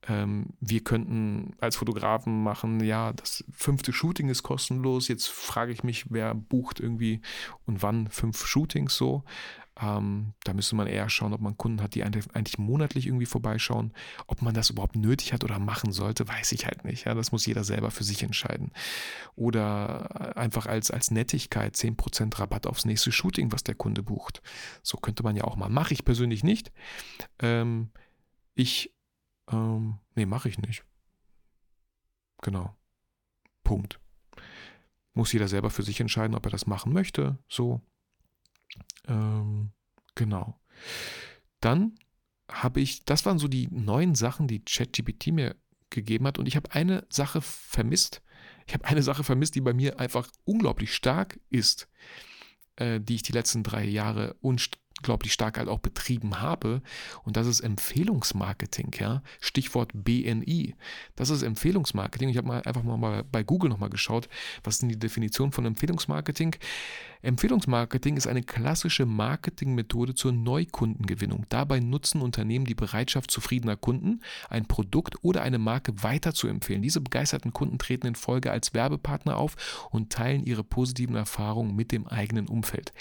Ähm, 0.08 0.54
wir 0.60 0.82
könnten 0.82 1.54
als 1.60 1.76
Fotografen 1.76 2.42
machen, 2.42 2.80
ja, 2.82 3.12
das 3.12 3.44
fünfte 3.52 3.92
Shooting 3.92 4.28
ist 4.28 4.42
kostenlos. 4.42 5.08
Jetzt 5.08 5.28
frage 5.28 5.72
ich 5.72 5.84
mich, 5.84 6.06
wer 6.10 6.34
bucht 6.34 6.80
irgendwie 6.80 7.20
und 7.66 7.82
wann 7.82 8.08
fünf 8.08 8.46
Shootings 8.46 8.96
so. 8.96 9.24
Ähm, 9.80 10.34
da 10.42 10.54
müsste 10.54 10.74
man 10.74 10.88
eher 10.88 11.08
schauen, 11.08 11.32
ob 11.32 11.40
man 11.40 11.56
Kunden 11.56 11.82
hat, 11.82 11.94
die 11.94 12.02
eigentlich 12.02 12.58
monatlich 12.58 13.06
irgendwie 13.06 13.26
vorbeischauen. 13.26 13.92
Ob 14.26 14.42
man 14.42 14.54
das 14.54 14.70
überhaupt 14.70 14.96
nötig 14.96 15.32
hat 15.32 15.44
oder 15.44 15.58
machen 15.58 15.92
sollte, 15.92 16.26
weiß 16.26 16.52
ich 16.52 16.66
halt 16.66 16.84
nicht. 16.84 17.04
Ja, 17.06 17.14
das 17.14 17.30
muss 17.30 17.46
jeder 17.46 17.62
selber 17.62 17.90
für 17.90 18.02
sich 18.02 18.22
entscheiden. 18.22 18.72
Oder 19.36 20.36
einfach 20.36 20.66
als, 20.66 20.90
als 20.90 21.10
Nettigkeit 21.10 21.76
10% 21.76 22.38
Rabatt 22.40 22.66
aufs 22.66 22.84
nächste 22.84 23.12
Shooting, 23.12 23.52
was 23.52 23.62
der 23.62 23.76
Kunde 23.76 24.02
bucht. 24.02 24.42
So 24.82 24.96
könnte 24.98 25.22
man 25.22 25.36
ja 25.36 25.44
auch 25.44 25.56
mal. 25.56 25.68
Mache 25.68 25.94
ich 25.94 26.04
persönlich 26.04 26.42
nicht. 26.42 26.72
Ähm, 27.38 27.90
ich, 28.54 28.92
ähm, 29.50 29.98
nee, 30.16 30.26
mache 30.26 30.48
ich 30.48 30.58
nicht. 30.58 30.84
Genau. 32.42 32.76
Punkt. 33.62 34.00
Muss 35.14 35.32
jeder 35.32 35.46
selber 35.46 35.70
für 35.70 35.82
sich 35.82 36.00
entscheiden, 36.00 36.34
ob 36.34 36.44
er 36.46 36.50
das 36.50 36.66
machen 36.66 36.92
möchte. 36.92 37.38
So, 37.48 37.80
ähm, 39.06 39.72
genau. 40.14 40.60
Dann 41.60 41.98
habe 42.50 42.80
ich, 42.80 43.04
das 43.04 43.26
waren 43.26 43.38
so 43.38 43.48
die 43.48 43.68
neuen 43.70 44.14
Sachen, 44.14 44.48
die 44.48 44.64
ChatGPT 44.64 45.28
mir 45.28 45.56
gegeben 45.90 46.26
hat. 46.26 46.38
Und 46.38 46.46
ich 46.46 46.56
habe 46.56 46.72
eine 46.72 47.06
Sache 47.08 47.40
vermisst. 47.40 48.22
Ich 48.66 48.74
habe 48.74 48.84
eine 48.84 49.02
Sache 49.02 49.24
vermisst, 49.24 49.54
die 49.54 49.60
bei 49.60 49.72
mir 49.72 49.98
einfach 50.00 50.30
unglaublich 50.44 50.94
stark 50.94 51.40
ist, 51.50 51.88
äh, 52.76 53.00
die 53.00 53.16
ich 53.16 53.22
die 53.22 53.32
letzten 53.32 53.62
drei 53.62 53.84
Jahre 53.84 54.36
unglaublich 54.40 55.32
stark 55.32 55.58
halt 55.58 55.68
auch 55.68 55.78
betrieben 55.78 56.40
habe. 56.40 56.82
Und 57.24 57.36
das 57.36 57.46
ist 57.46 57.60
Empfehlungsmarketing, 57.60 58.94
ja. 58.98 59.22
Stichwort 59.40 59.90
BNI. 59.94 60.74
Das 61.16 61.30
ist 61.30 61.42
Empfehlungsmarketing. 61.42 62.28
Ich 62.28 62.36
habe 62.36 62.48
mal 62.48 62.62
einfach 62.62 62.82
mal 62.82 63.24
bei 63.24 63.42
Google 63.42 63.70
nochmal 63.70 63.90
geschaut, 63.90 64.28
was 64.62 64.74
ist 64.74 64.82
denn 64.82 64.90
die 64.90 64.98
Definition 64.98 65.52
von 65.52 65.64
Empfehlungsmarketing? 65.64 66.56
Empfehlungsmarketing 67.22 68.16
ist 68.16 68.26
eine 68.26 68.42
klassische 68.42 69.06
Marketingmethode 69.06 70.14
zur 70.14 70.32
Neukundengewinnung. 70.32 71.46
Dabei 71.48 71.80
nutzen 71.80 72.20
Unternehmen 72.20 72.64
die 72.64 72.74
Bereitschaft 72.74 73.30
zufriedener 73.30 73.76
Kunden, 73.76 74.20
ein 74.48 74.66
Produkt 74.66 75.16
oder 75.22 75.42
eine 75.42 75.58
Marke 75.58 76.02
weiterzuempfehlen. 76.02 76.82
Diese 76.82 77.00
begeisterten 77.00 77.52
Kunden 77.52 77.78
treten 77.78 78.06
in 78.06 78.14
Folge 78.14 78.50
als 78.50 78.74
Werbepartner 78.74 79.36
auf 79.36 79.88
und 79.90 80.10
teilen 80.10 80.44
ihre 80.44 80.64
positiven 80.64 81.16
Erfahrungen 81.16 81.74
mit 81.74 81.92
dem 81.92 82.06
eigenen 82.06 82.48
Umfeld. 82.48 82.92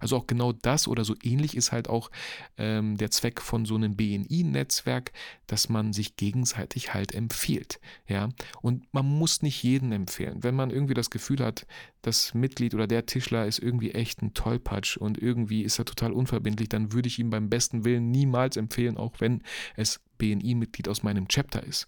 Also 0.00 0.16
auch 0.16 0.26
genau 0.26 0.52
das 0.52 0.86
oder 0.88 1.04
so 1.04 1.14
ähnlich 1.22 1.56
ist 1.56 1.72
halt 1.72 1.88
auch 1.88 2.10
ähm, 2.58 2.96
der 2.96 3.10
Zweck 3.10 3.40
von 3.40 3.64
so 3.64 3.76
einem 3.76 3.96
BNI-Netzwerk, 3.96 5.12
dass 5.46 5.68
man 5.68 5.92
sich 5.92 6.16
gegenseitig 6.16 6.94
halt 6.94 7.12
empfiehlt. 7.14 7.80
Ja, 8.06 8.28
und 8.60 8.92
man 8.92 9.06
muss 9.06 9.42
nicht 9.42 9.62
jeden 9.62 9.92
empfehlen. 9.92 10.42
Wenn 10.42 10.54
man 10.54 10.70
irgendwie 10.70 10.94
das 10.94 11.10
Gefühl 11.10 11.40
hat, 11.44 11.66
das 12.06 12.34
Mitglied 12.34 12.74
oder 12.74 12.86
der 12.86 13.06
Tischler 13.06 13.46
ist 13.46 13.58
irgendwie 13.58 13.92
echt 13.92 14.22
ein 14.22 14.34
Tollpatsch 14.34 14.96
und 14.96 15.18
irgendwie 15.18 15.62
ist 15.62 15.78
er 15.78 15.84
total 15.84 16.12
unverbindlich, 16.12 16.68
dann 16.68 16.92
würde 16.92 17.08
ich 17.08 17.18
ihm 17.18 17.30
beim 17.30 17.48
besten 17.48 17.84
Willen 17.84 18.10
niemals 18.10 18.56
empfehlen, 18.56 18.96
auch 18.96 19.14
wenn 19.20 19.42
es 19.76 20.00
BNI-Mitglied 20.18 20.88
aus 20.88 21.02
meinem 21.02 21.28
Chapter 21.28 21.62
ist. 21.62 21.86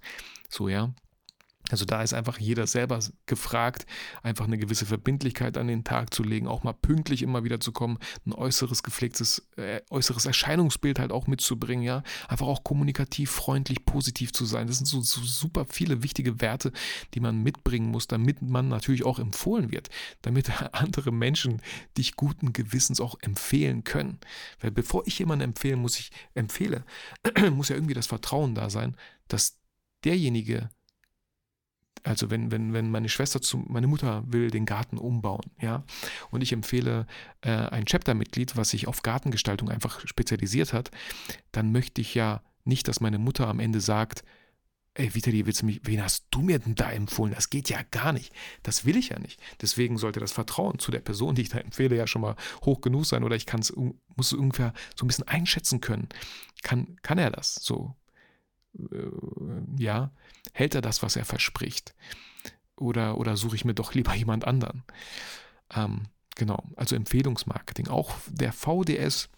So, 0.48 0.68
ja. 0.68 0.92
Also 1.70 1.84
da 1.84 2.02
ist 2.02 2.14
einfach 2.14 2.38
jeder 2.38 2.66
selber 2.66 3.00
gefragt, 3.26 3.86
einfach 4.22 4.46
eine 4.46 4.58
gewisse 4.58 4.86
Verbindlichkeit 4.86 5.58
an 5.58 5.66
den 5.66 5.82
Tag 5.82 6.14
zu 6.14 6.22
legen, 6.22 6.46
auch 6.46 6.62
mal 6.62 6.72
pünktlich 6.72 7.22
immer 7.22 7.42
wieder 7.42 7.58
zu 7.58 7.72
kommen, 7.72 7.98
ein 8.24 8.32
äußeres 8.32 8.84
gepflegtes, 8.84 9.48
äh, 9.56 9.80
äußeres 9.90 10.26
Erscheinungsbild 10.26 11.00
halt 11.00 11.10
auch 11.10 11.26
mitzubringen, 11.26 11.82
ja, 11.82 12.04
einfach 12.28 12.46
auch 12.46 12.62
kommunikativ, 12.62 13.32
freundlich, 13.32 13.84
positiv 13.84 14.32
zu 14.32 14.44
sein. 14.44 14.68
Das 14.68 14.76
sind 14.76 14.86
so, 14.86 15.00
so 15.00 15.20
super 15.22 15.66
viele 15.68 16.04
wichtige 16.04 16.40
Werte, 16.40 16.72
die 17.14 17.20
man 17.20 17.42
mitbringen 17.42 17.90
muss, 17.90 18.06
damit 18.06 18.42
man 18.42 18.68
natürlich 18.68 19.04
auch 19.04 19.18
empfohlen 19.18 19.72
wird, 19.72 19.90
damit 20.22 20.50
andere 20.72 21.10
Menschen 21.10 21.60
dich 21.98 22.14
guten 22.14 22.52
Gewissens 22.52 23.00
auch 23.00 23.16
empfehlen 23.22 23.82
können. 23.82 24.20
Weil 24.60 24.70
bevor 24.70 25.02
ich 25.06 25.18
jemanden 25.18 25.44
empfehlen 25.44 25.80
muss, 25.80 25.98
ich 25.98 26.10
empfehle, 26.34 26.84
muss 27.50 27.70
ja 27.70 27.76
irgendwie 27.76 27.94
das 27.94 28.06
Vertrauen 28.06 28.54
da 28.54 28.70
sein, 28.70 28.96
dass 29.26 29.58
derjenige, 30.04 30.70
Also 32.06 32.30
wenn, 32.30 32.52
wenn, 32.52 32.72
wenn 32.72 32.90
meine 32.90 33.08
Schwester 33.08 33.42
zu, 33.42 33.58
meine 33.66 33.88
Mutter 33.88 34.22
will 34.28 34.50
den 34.50 34.64
Garten 34.64 34.96
umbauen, 34.96 35.50
ja, 35.60 35.82
und 36.30 36.40
ich 36.40 36.52
empfehle 36.52 37.06
äh, 37.40 37.50
ein 37.50 37.84
Chapter-Mitglied, 37.84 38.56
was 38.56 38.70
sich 38.70 38.86
auf 38.86 39.02
Gartengestaltung 39.02 39.70
einfach 39.70 40.06
spezialisiert 40.06 40.72
hat, 40.72 40.92
dann 41.50 41.72
möchte 41.72 42.00
ich 42.00 42.14
ja 42.14 42.42
nicht, 42.64 42.86
dass 42.86 43.00
meine 43.00 43.18
Mutter 43.18 43.48
am 43.48 43.58
Ende 43.58 43.80
sagt, 43.80 44.22
ey, 44.94 45.14
Vitali, 45.14 45.46
willst 45.46 45.62
du 45.62 45.66
mich, 45.66 45.80
wen 45.82 46.00
hast 46.00 46.26
du 46.30 46.42
mir 46.42 46.60
denn 46.60 46.76
da 46.76 46.92
empfohlen? 46.92 47.34
Das 47.34 47.50
geht 47.50 47.68
ja 47.68 47.80
gar 47.90 48.12
nicht. 48.12 48.32
Das 48.62 48.84
will 48.84 48.96
ich 48.96 49.08
ja 49.08 49.18
nicht. 49.18 49.40
Deswegen 49.60 49.98
sollte 49.98 50.20
das 50.20 50.32
Vertrauen 50.32 50.78
zu 50.78 50.92
der 50.92 51.00
Person, 51.00 51.34
die 51.34 51.42
ich 51.42 51.48
da 51.48 51.58
empfehle, 51.58 51.96
ja 51.96 52.06
schon 52.06 52.22
mal 52.22 52.36
hoch 52.64 52.80
genug 52.80 53.04
sein 53.04 53.24
oder 53.24 53.34
ich 53.34 53.46
kann 53.46 53.60
es, 53.60 53.74
muss 53.74 54.32
es 54.32 54.32
ungefähr 54.32 54.72
so 54.94 55.04
ein 55.04 55.08
bisschen 55.08 55.26
einschätzen 55.26 55.80
können. 55.80 56.08
Kann, 56.62 56.96
kann 57.02 57.18
er 57.18 57.30
das 57.30 57.56
so? 57.56 57.96
Äh, 58.78 59.82
ja, 59.82 60.10
hält 60.52 60.74
er 60.74 60.82
das, 60.82 61.02
was 61.02 61.16
er 61.16 61.24
verspricht? 61.24 61.94
Oder, 62.76 63.18
oder 63.18 63.36
suche 63.36 63.56
ich 63.56 63.64
mir 63.64 63.74
doch 63.74 63.94
lieber 63.94 64.14
jemand 64.14 64.44
anderen? 64.46 64.84
Ähm, 65.74 66.06
genau, 66.34 66.62
also 66.76 66.94
Empfehlungsmarketing. 66.96 67.88
Auch 67.88 68.14
der 68.28 68.52
VDS 68.52 69.30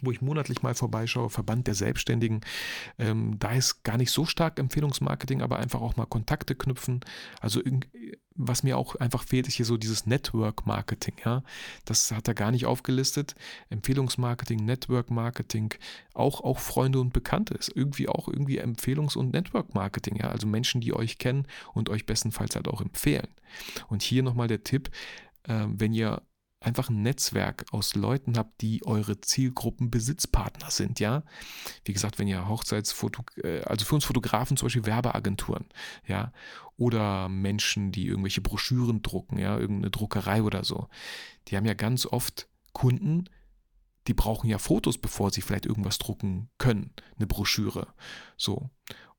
wo 0.00 0.10
ich 0.10 0.20
monatlich 0.20 0.62
mal 0.62 0.74
vorbeischaue, 0.74 1.30
Verband 1.30 1.66
der 1.66 1.74
Selbstständigen. 1.74 2.40
Ähm, 2.98 3.38
da 3.38 3.52
ist 3.52 3.82
gar 3.82 3.96
nicht 3.96 4.10
so 4.10 4.24
stark 4.24 4.58
Empfehlungsmarketing, 4.58 5.42
aber 5.42 5.58
einfach 5.58 5.80
auch 5.80 5.96
mal 5.96 6.06
Kontakte 6.06 6.54
knüpfen. 6.54 7.00
Also 7.40 7.62
was 8.34 8.62
mir 8.62 8.76
auch 8.76 8.96
einfach 8.96 9.24
fehlt, 9.24 9.48
ist 9.48 9.54
hier 9.54 9.64
so 9.66 9.76
dieses 9.76 10.06
Network-Marketing. 10.06 11.14
Ja? 11.24 11.42
Das 11.84 12.12
hat 12.12 12.28
er 12.28 12.34
gar 12.34 12.50
nicht 12.50 12.66
aufgelistet. 12.66 13.34
Empfehlungsmarketing, 13.70 14.64
Network-Marketing, 14.64 15.74
auch, 16.14 16.42
auch 16.42 16.58
Freunde 16.58 17.00
und 17.00 17.12
Bekannte 17.12 17.54
ist 17.54 17.72
irgendwie 17.74 18.08
auch 18.08 18.28
irgendwie 18.28 18.60
Empfehlungs- 18.60 19.16
und 19.16 19.32
Network-Marketing. 19.32 20.16
Ja? 20.16 20.28
Also 20.28 20.46
Menschen, 20.46 20.80
die 20.80 20.92
euch 20.92 21.18
kennen 21.18 21.46
und 21.72 21.88
euch 21.88 22.06
bestenfalls 22.06 22.56
halt 22.56 22.68
auch 22.68 22.80
empfehlen. 22.80 23.28
Und 23.88 24.02
hier 24.02 24.22
nochmal 24.22 24.48
der 24.48 24.64
Tipp, 24.64 24.90
äh, 25.44 25.64
wenn 25.68 25.94
ihr 25.94 26.22
einfach 26.66 26.90
ein 26.90 27.02
Netzwerk 27.02 27.64
aus 27.70 27.94
Leuten 27.94 28.36
habt, 28.36 28.60
die 28.60 28.84
eure 28.84 29.20
Zielgruppenbesitzpartner 29.20 30.70
sind, 30.70 30.98
ja. 30.98 31.22
Wie 31.84 31.92
gesagt, 31.92 32.18
wenn 32.18 32.26
ihr 32.26 32.48
Hochzeitsfoto, 32.48 33.22
äh, 33.42 33.62
also 33.62 33.86
für 33.86 33.94
uns 33.94 34.04
Fotografen 34.04 34.56
zum 34.56 34.66
Beispiel 34.66 34.84
Werbeagenturen, 34.84 35.66
ja, 36.06 36.32
oder 36.76 37.28
Menschen, 37.28 37.92
die 37.92 38.08
irgendwelche 38.08 38.40
Broschüren 38.40 39.00
drucken, 39.00 39.38
ja, 39.38 39.56
irgendeine 39.56 39.92
Druckerei 39.92 40.42
oder 40.42 40.64
so, 40.64 40.88
die 41.48 41.56
haben 41.56 41.66
ja 41.66 41.74
ganz 41.74 42.04
oft 42.04 42.48
Kunden, 42.72 43.30
die 44.08 44.14
brauchen 44.14 44.50
ja 44.50 44.58
Fotos, 44.58 44.98
bevor 44.98 45.30
sie 45.30 45.42
vielleicht 45.42 45.66
irgendwas 45.66 45.98
drucken 45.98 46.50
können, 46.58 46.92
eine 47.16 47.28
Broschüre, 47.28 47.86
so. 48.36 48.70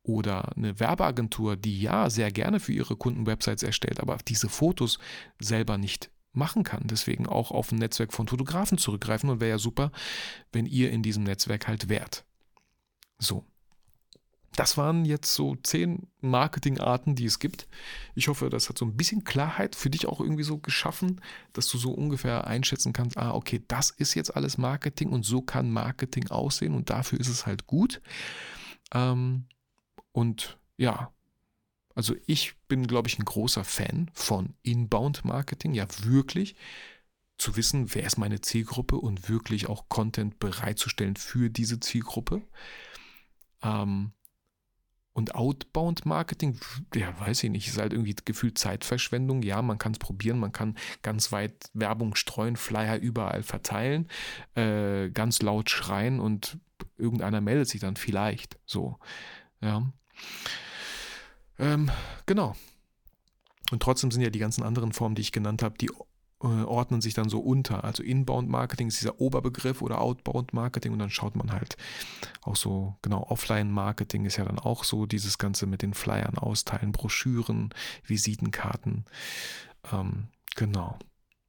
Oder 0.03 0.55
eine 0.55 0.79
Werbeagentur, 0.79 1.57
die 1.57 1.81
ja 1.81 2.10
sehr 2.10 2.31
gerne 2.31 2.60
für 2.60 2.71
ihre 2.71 2.95
Kunden 2.95 3.25
Websites 3.25 3.63
erstellt, 3.63 4.01
aber 4.01 4.17
diese 4.25 4.47
Fotos 4.47 4.99
selber 5.39 5.77
nicht 5.77 6.12
machen 6.38 6.63
kann. 6.63 6.84
Deswegen 6.86 7.28
auch 7.28 7.52
auf 7.52 7.71
ein 7.71 7.80
Netzwerk 7.80 8.13
von 8.13 8.28
Fotografen 8.28 8.78
zurückgreifen 8.78 9.30
und 9.30 9.41
wäre 9.41 9.52
ja 9.52 9.58
super, 9.58 9.91
wenn 10.52 10.65
ihr 10.65 10.91
in 10.91 11.04
diesem 11.04 11.23
Netzwerk 11.23 11.67
halt 11.67 11.89
wärt. 11.89 12.23
So. 13.19 13.45
Das 14.56 14.76
waren 14.76 15.06
jetzt 15.06 15.36
so 15.36 15.56
zehn 15.58 16.08
Marketingarten, 16.19 17.13
die 17.13 17.26
es 17.26 17.38
gibt. 17.38 17.67
Ich 18.15 18.28
hoffe, 18.28 18.50
das 18.50 18.69
hat 18.69 18.78
so 18.80 18.86
ein 18.86 18.97
bisschen 18.97 19.23
Klarheit 19.23 19.76
für 19.76 19.91
dich 19.91 20.08
auch 20.08 20.19
irgendwie 20.19 20.43
so 20.43 20.58
geschaffen, 20.58 21.21
dass 21.54 21.67
du 21.67 21.78
so 21.78 21.91
ungefähr 21.91 22.47
einschätzen 22.47 22.91
kannst, 22.91 23.17
ah, 23.17 23.36
okay, 23.36 23.62
das 23.67 23.91
ist 23.91 24.15
jetzt 24.15 24.36
alles 24.36 24.58
Marketing 24.58 25.10
und 25.10 25.26
so 25.26 25.43
kann 25.43 25.69
Marketing 25.69 26.30
aussehen 26.30 26.73
und 26.73 26.89
dafür 26.89 27.19
ist 27.19 27.28
es 27.28 27.45
halt 27.45 27.67
gut. 27.67 28.02
Ähm, 28.91 29.45
und 30.12 30.58
ja, 30.78 31.12
also 31.97 32.13
ich 32.27 32.53
bin, 32.67 32.86
glaube 32.86 33.07
ich, 33.07 33.17
ein 33.17 33.25
großer 33.25 33.63
Fan 33.63 34.12
von 34.13 34.53
Inbound-Marketing, 34.62 35.73
ja 35.73 35.88
wirklich 36.03 36.55
zu 37.39 37.55
wissen, 37.55 37.95
wer 37.95 38.05
ist 38.05 38.19
meine 38.19 38.39
Zielgruppe 38.39 38.97
und 38.97 39.29
wirklich 39.29 39.67
auch 39.67 39.89
Content 39.89 40.38
bereitzustellen 40.38 41.15
für 41.15 41.49
diese 41.49 41.79
Zielgruppe. 41.79 42.43
Ähm, 43.63 44.12
und 45.13 45.33
Outbound-Marketing, 45.33 46.60
ja, 46.93 47.19
weiß 47.19 47.43
ich 47.43 47.49
nicht, 47.49 47.67
ist 47.67 47.79
halt 47.79 47.93
irgendwie 47.93 48.15
gefühlt 48.23 48.60
Zeitverschwendung. 48.60 49.41
Ja, 49.41 49.63
man 49.63 49.79
kann 49.79 49.93
es 49.93 49.97
probieren, 49.97 50.38
man 50.38 50.51
kann 50.51 50.77
ganz 51.01 51.31
weit 51.31 51.71
Werbung 51.73 52.13
streuen, 52.13 52.57
Flyer 52.57 52.99
überall 52.99 53.41
verteilen, 53.41 54.07
äh, 54.53 55.10
ganz 55.10 55.41
laut 55.41 55.71
schreien 55.71 56.19
und 56.19 56.60
irgendeiner 56.95 57.41
meldet 57.41 57.69
sich 57.69 57.81
dann 57.81 57.95
vielleicht. 57.95 58.60
So, 58.67 58.99
ja. 59.62 59.91
Ähm, 61.60 61.89
genau. 62.26 62.56
Und 63.72 63.82
trotzdem 63.82 64.12
sind 64.12 64.22
ja 64.22 64.30
die 64.30 64.39
ganzen 64.39 64.63
anderen 64.63 64.93
Formen, 64.93 65.15
die 65.15 65.22
ich 65.22 65.32
genannt 65.32 65.62
habe, 65.62 65.78
die 65.78 65.89
äh, 66.43 66.63
ordnen 66.63 67.02
sich 67.02 67.13
dann 67.13 67.30
so 67.30 67.39
unter. 67.39 67.84
Also 67.84 68.04
Inbound 68.04 68.50
Marketing 68.50 68.88
ist 68.88 69.02
dieser 69.02 69.20
Oberbegriff 69.20 69.82
oder 69.82 70.02
Outbound 70.02 70.54
Marketing 70.54 70.93
und 70.93 71.00
dann 71.00 71.10
schaut 71.10 71.36
man 71.36 71.52
halt 71.52 71.78
auch 72.43 72.56
so, 72.56 72.96
genau, 73.02 73.24
Offline 73.24 73.72
Marketing 73.72 74.26
ist 74.26 74.38
ja 74.38 74.46
dann 74.46 74.60
auch 74.60 74.84
so 74.84 75.06
dieses 75.06 75.38
Ganze 75.38 75.65
mit 75.65 75.82
den 75.82 75.93
Flyern 75.93 76.38
austeilen, 76.38 76.91
Broschüren, 76.91 77.74
Visitenkarten. 78.06 79.06
Ähm, 79.91 80.28
genau. 80.56 80.98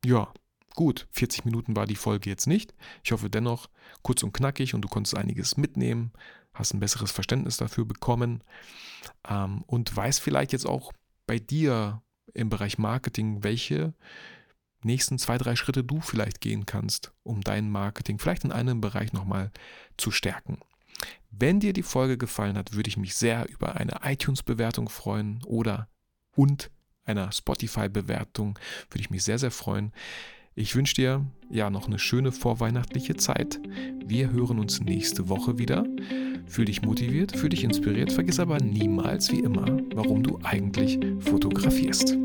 Ja, 0.04 0.32
gut. 0.74 1.06
40 1.12 1.44
Minuten 1.44 1.76
war 1.76 1.86
die 1.86 1.96
Folge 1.96 2.30
jetzt 2.30 2.46
nicht. 2.46 2.74
Ich 3.04 3.12
hoffe 3.12 3.28
dennoch 3.28 3.68
kurz 4.02 4.22
und 4.22 4.32
knackig 4.32 4.74
und 4.74 4.82
du 4.82 4.88
konntest 4.88 5.16
einiges 5.16 5.56
mitnehmen, 5.56 6.12
hast 6.58 6.74
ein 6.74 6.80
besseres 6.80 7.12
Verständnis 7.12 7.56
dafür 7.56 7.84
bekommen 7.84 8.42
ähm, 9.28 9.62
und 9.66 9.94
weißt 9.94 10.20
vielleicht 10.20 10.52
jetzt 10.52 10.66
auch 10.66 10.92
bei 11.26 11.38
dir 11.38 12.02
im 12.34 12.48
Bereich 12.48 12.78
Marketing, 12.78 13.42
welche 13.42 13.94
nächsten 14.82 15.18
zwei, 15.18 15.38
drei 15.38 15.56
Schritte 15.56 15.84
du 15.84 16.00
vielleicht 16.00 16.40
gehen 16.40 16.66
kannst, 16.66 17.12
um 17.22 17.40
dein 17.40 17.70
Marketing 17.70 18.18
vielleicht 18.18 18.44
in 18.44 18.52
einem 18.52 18.80
Bereich 18.80 19.12
nochmal 19.12 19.50
zu 19.96 20.10
stärken. 20.10 20.58
Wenn 21.30 21.60
dir 21.60 21.72
die 21.72 21.82
Folge 21.82 22.16
gefallen 22.18 22.56
hat, 22.56 22.74
würde 22.74 22.88
ich 22.88 22.96
mich 22.96 23.14
sehr 23.14 23.48
über 23.48 23.76
eine 23.76 24.00
iTunes-Bewertung 24.02 24.88
freuen 24.88 25.42
oder 25.44 25.88
und 26.34 26.70
einer 27.04 27.32
Spotify-Bewertung 27.32 28.58
würde 28.90 29.00
ich 29.00 29.10
mich 29.10 29.24
sehr, 29.24 29.38
sehr 29.38 29.50
freuen. 29.50 29.92
Ich 30.60 30.74
wünsche 30.74 30.94
dir 30.94 31.24
ja 31.50 31.70
noch 31.70 31.86
eine 31.86 32.00
schöne 32.00 32.32
vorweihnachtliche 32.32 33.14
Zeit. 33.14 33.60
Wir 34.04 34.32
hören 34.32 34.58
uns 34.58 34.80
nächste 34.80 35.28
Woche 35.28 35.56
wieder. 35.56 35.84
Fühl 36.46 36.64
dich 36.64 36.82
motiviert, 36.82 37.36
fühl 37.36 37.50
dich 37.50 37.62
inspiriert, 37.62 38.10
vergiss 38.12 38.40
aber 38.40 38.58
niemals 38.58 39.30
wie 39.30 39.38
immer, 39.38 39.78
warum 39.94 40.24
du 40.24 40.40
eigentlich 40.42 40.98
fotografierst. 41.20 42.16